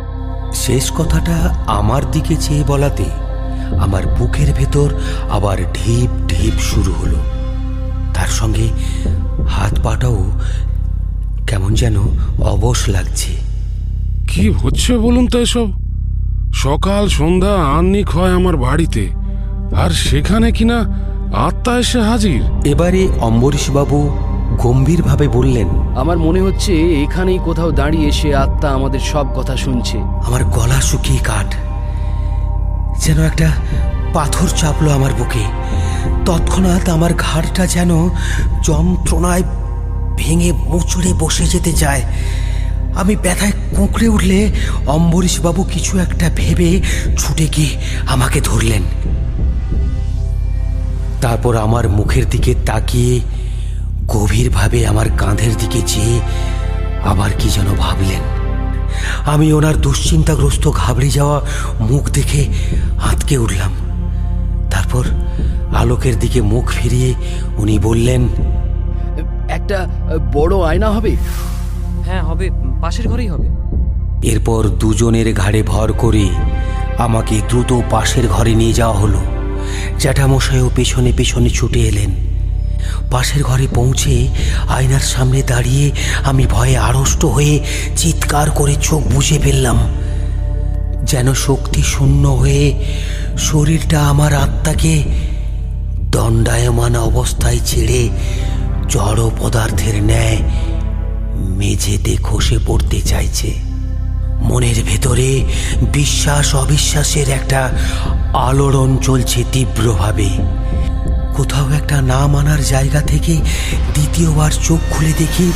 শেষ 0.54 0.92
কথাটা 0.92 1.54
আমার 1.66 2.10
দিকে 2.10 2.36
চেয়ে 2.36 2.64
বলাতে 2.66 3.04
আমার 3.80 4.02
বুকের 4.18 4.54
ভেতর 4.54 4.90
আবার 5.30 5.58
ঢিপ 5.58 6.26
ঢিপ 6.28 6.60
শুরু 6.60 6.92
হলো। 6.92 7.16
তার 8.14 8.26
সঙ্গে 8.26 8.68
হাত 9.48 9.80
পাটাও 9.82 10.32
কেমন 11.46 11.74
যেন 11.74 11.96
অবশ 12.40 12.88
লাগছে। 12.88 13.36
কি 14.28 14.50
হচ্ছে 14.50 14.98
বলুন 14.98 15.26
তো 15.26 15.38
এসব? 15.38 15.66
সকাল 16.54 17.08
সন্ধ্যা 17.08 17.54
আহ্নিক 17.54 18.10
হয় 18.10 18.32
আমার 18.32 18.56
বাড়িতে। 18.56 19.08
আর 19.76 19.90
সেখানে 19.90 20.52
কিনা 20.52 20.78
আত্মা 21.34 21.78
এসে 21.78 22.00
হাজির। 22.00 22.42
এবারে 22.64 23.08
অম্বরীশবাবু 23.20 24.18
গম্ভীরভাবে 24.58 25.28
বললেন 25.28 25.68
আমার 25.96 26.18
মনে 26.18 26.40
হচ্ছে 26.40 26.72
এখানেই 27.02 27.38
কোথাও 27.44 27.72
দাঁড়িয়ে 27.72 28.12
সে 28.12 28.34
আত্মা 28.34 28.68
আমাদের 28.68 29.00
সব 29.00 29.26
কথা 29.34 29.56
শুনছে। 29.56 29.98
আমার 29.98 30.44
গলা 30.44 30.80
শুকিয়ে 30.80 31.18
কাঠ 31.18 31.54
যেন 33.00 33.22
একটা 33.22 33.50
পাথর 34.14 34.48
চাপলো 34.56 34.90
আমার 34.90 35.12
বুকে। 35.18 35.44
তৎক্ষণাৎ 36.26 36.88
আমার 36.88 37.14
ঘাড়টা 37.14 37.66
যেন 37.66 38.08
যন্ত্রণায় 38.62 39.42
ভেঙে 40.16 40.52
মুচড়ে 40.52 41.12
বসে 41.18 41.44
যেতে 41.44 41.72
চায়। 41.72 42.02
আমি 42.94 43.16
ব্যথায় 43.16 43.52
কুঁকড়ে 43.76 44.08
উঠলে 44.08 44.52
অম্বরীশবাবু 44.86 45.62
কিছু 45.62 45.98
একটা 45.98 46.30
ভেবে 46.36 46.82
ছুটে 47.18 47.46
গিয়ে 47.46 47.80
আমাকে 48.06 48.40
ধরলেন। 48.40 48.82
তারপর 51.20 51.56
আমার 51.56 51.88
মুখের 51.88 52.28
দিকে 52.30 52.54
তাকিয়ে 52.54 53.20
গভীরভাবে 54.12 54.86
আমার 54.86 55.08
কাঁধের 55.18 55.54
দিকে 55.58 55.80
চেয়ে 55.86 56.20
আবার 57.04 57.30
কি 57.38 57.48
যেন 57.48 57.68
ভাবলেন। 57.78 58.22
আমি 59.26 59.52
ওনার 59.52 59.76
দুশ্চিন্তাগ্রস্ত 59.76 60.70
ঘাবড়ে 60.70 61.10
যাওয়া 61.10 61.40
মুখ 61.80 62.10
দেখে 62.10 62.42
আঁতকে 63.02 63.38
উঠলাম। 63.38 63.72
তারপর 64.70 65.04
আলোকের 65.76 66.18
দিকে 66.18 66.42
মুখ 66.42 66.70
ফিরিয়ে 66.70 67.14
উনি 67.56 67.78
বললেন 67.78 68.28
একটা 69.48 69.88
বড় 70.32 70.54
আয়না 70.56 70.90
হবে? 70.90 71.16
হ্যাঁ 72.06 72.22
হবে। 72.22 72.50
পাশের 72.82 73.08
ঘরেই 73.08 73.28
হবে। 73.28 73.48
এরপর 74.22 74.68
দুজনের 74.68 75.34
ঘাড়ে 75.34 75.62
ভর 75.62 75.92
করে 75.92 76.28
আমাকে 76.98 77.40
দ্রুত 77.48 77.80
পাশের 77.90 78.28
ঘরে 78.28 78.54
নিয়ে 78.54 78.72
যাওয়া 78.72 78.98
হলো। 78.98 79.20
জ্যাঠামশাইও 79.98 80.70
পেছনে 80.76 81.12
পেছনে 81.16 81.50
ছুটে 81.50 81.80
এলেন। 81.80 82.31
পাশের 83.10 83.42
ঘরে 83.42 83.66
পৌঁছে 83.74 84.28
আয়নার 84.68 85.00
সামনে 85.00 85.42
দাঁড়িয়ে 85.42 85.90
আমি 86.24 86.46
ভয়ে 86.46 86.76
আড়ষ্ট 86.78 87.24
হয়ে 87.24 87.60
চিৎকার 87.96 88.50
করে 88.50 88.74
চোখ 88.82 89.02
বুঝে 89.02 89.38
ফেললাম। 89.38 89.78
যেন 91.04 91.34
শক্তি 91.34 91.82
শূন্য 91.82 92.28
হয়ে 92.28 92.84
শরীরটা 93.38 94.00
আমার 94.00 94.34
আত্মাকে 94.34 95.02
দণ্ডায়মান 96.10 96.96
অবস্থায় 96.96 97.60
ছেড়ে 97.66 98.08
জড় 98.88 99.30
পদার্থের 99.38 100.02
ন্যায় 100.02 100.38
মেঝেতে 101.38 102.16
খসে 102.22 102.58
পড়তে 102.66 103.00
চাইছে। 103.00 103.54
মনের 104.42 104.78
ভেতরে 104.84 105.44
বিশ্বাস 105.92 106.54
অবিশ্বাসের 106.54 107.28
একটা 107.28 107.70
আলোড়ন 108.32 108.98
চলছে 109.02 109.44
তীব্রভাবে। 109.52 110.28
কোথাও 111.36 111.70
একটা 111.70 112.02
না 112.02 112.26
মানার 112.26 112.60
জায়গা 112.64 113.00
থেকে 113.00 113.34
দ্বিতীয়বার 113.94 114.50
চোখ 114.50 114.80
খুলে 114.90 115.12
দেখি 115.18 115.52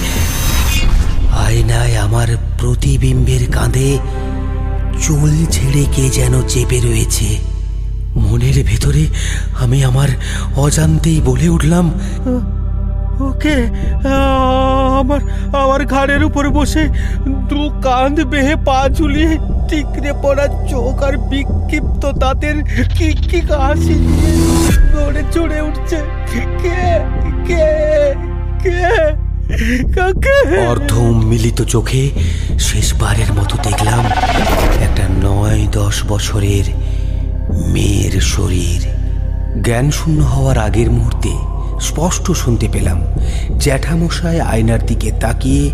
আয়নায় 1.37 1.97
আমার 1.97 2.29
প্রতিবিম্বের 2.59 3.51
কাঁধে 3.53 3.99
চুল 5.03 5.33
ছেড়ে 5.51 5.85
কে 5.95 6.11
যেন 6.11 6.43
চেপে 6.49 6.81
রয়েছে। 6.81 7.39
মনের 8.17 8.65
ভেতরে 8.65 9.07
আমি 9.61 9.85
আমার 9.85 10.09
অজান্তেই 10.57 11.21
বলে 11.21 11.49
উঠলাম 11.49 11.87
ওকে 13.21 13.67
আমার 14.99 15.21
আমার 15.57 15.87
ঘাড়ের 15.87 16.25
উপর 16.25 16.51
বসে 16.51 16.89
দু 17.29 17.81
কাঁধ 17.83 18.21
বেহে 18.21 18.57
পা 18.57 18.89
ঝুলিয়ে 18.89 19.39
টিকরে 19.69 20.13
পড়া 20.23 20.47
চোখ 20.71 21.03
আর 21.03 21.17
বিক্ষিপ্ত 21.17 22.07
দাঁতের 22.07 22.63
কি 22.99 23.13
কি 23.13 23.41
হাসি 23.41 23.95
দৌড়ে 24.93 25.23
চড়ে 25.33 25.61
উঠছে। 25.61 25.97
কে 26.33 26.41
কে 27.47 28.15
কে 28.63 28.77
অর্ধ 30.69 30.99
মিলিত 31.01 31.63
চোখে 31.63 32.11
শেষবারের 32.59 33.33
মতো 33.33 33.57
দেখলাম 33.63 34.05
একটা 34.83 35.03
নয় 35.23 35.67
দশ 35.73 36.05
বছরের 36.09 36.65
মেয়ের 37.67 38.21
শরীর। 38.21 38.81
জ্ঞান 39.63 39.91
শূন্য 39.91 40.23
হওয়ার 40.23 40.59
আগের 40.59 40.91
মুহূর্তে 40.91 41.56
স্পষ্ট 41.81 42.31
শুনতে 42.31 42.69
পেলাম। 42.73 43.01
জ্যাঠামশায় 43.59 44.41
আয়নার 44.41 44.87
দিকে 44.87 45.13
তাকিয়ে 45.21 45.71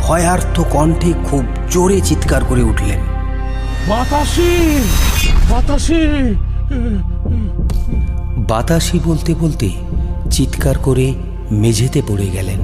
ভয়ার্থ 0.00 0.60
কণ্ঠে 0.60 1.12
খুব 1.24 1.44
জোরে 1.70 2.00
চিৎকার 2.00 2.44
করে 2.44 2.62
উঠলেন। 2.62 3.00
বাতাসি 3.88 4.78
বাতাসি। 5.50 6.00
বাতাসি 8.48 9.00
বলতে 9.04 9.34
বলতে 9.34 9.70
চিৎকার 10.30 10.78
করে 10.78 11.14
মেঝেতে 11.50 12.02
পড়ে 12.08 12.26
গেলেন। 12.26 12.60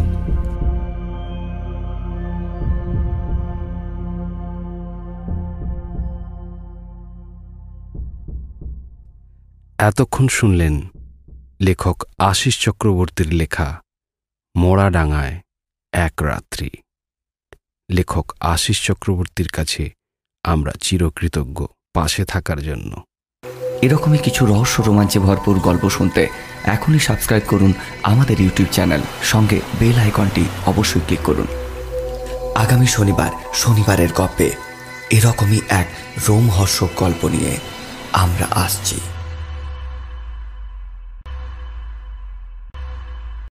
এতক্ষণ 9.78 10.28
শুনলেন 10.28 10.80
লেখক 11.60 12.04
আশিস 12.18 12.60
চক্রবর্তীর 12.60 13.34
লেখা 13.34 13.80
মোড়াডাঙায় 14.56 15.40
এক 15.92 16.12
রাত্রি। 16.22 16.70
লেখক 17.90 18.26
আশিস 18.40 18.82
চক্রবর্তীর 18.82 19.48
কাছে 19.48 19.90
আমরা 20.44 20.72
চিরকৃতজ্ঞ 20.80 21.66
পাশে 21.94 22.24
থাকার 22.24 22.62
জন্য। 22.62 23.04
এরকমই 23.82 24.18
কিছু 24.18 24.46
রহস্য 24.46 24.82
রোমাঞ্চে 24.82 25.18
ভরপুর 25.18 25.58
গল্প 25.58 25.88
শুনতে 25.88 26.28
এখনই 26.64 26.98
সাবস্ক্রাইব 26.98 27.42
করুন 27.48 27.72
আমাদের 28.02 28.40
ইউটিউব 28.40 28.68
চ্যানেল 28.72 29.00
সঙ্গে 29.22 29.60
বেল 29.78 29.98
আইকনটি 29.98 30.44
অবশ্যই 30.66 31.00
ক্লিক 31.00 31.20
করুন। 31.24 31.46
আগামী 32.54 32.86
শনিবার 32.86 33.30
শনিবারের 33.54 34.12
গল্পে 34.12 34.48
এরকমই 35.10 35.60
এক 35.68 35.88
রোমহর্ষক 36.28 36.90
গল্প 36.96 37.26
নিয়ে 37.26 37.52
আমরা 38.12 38.46
আসছি। 38.50 39.00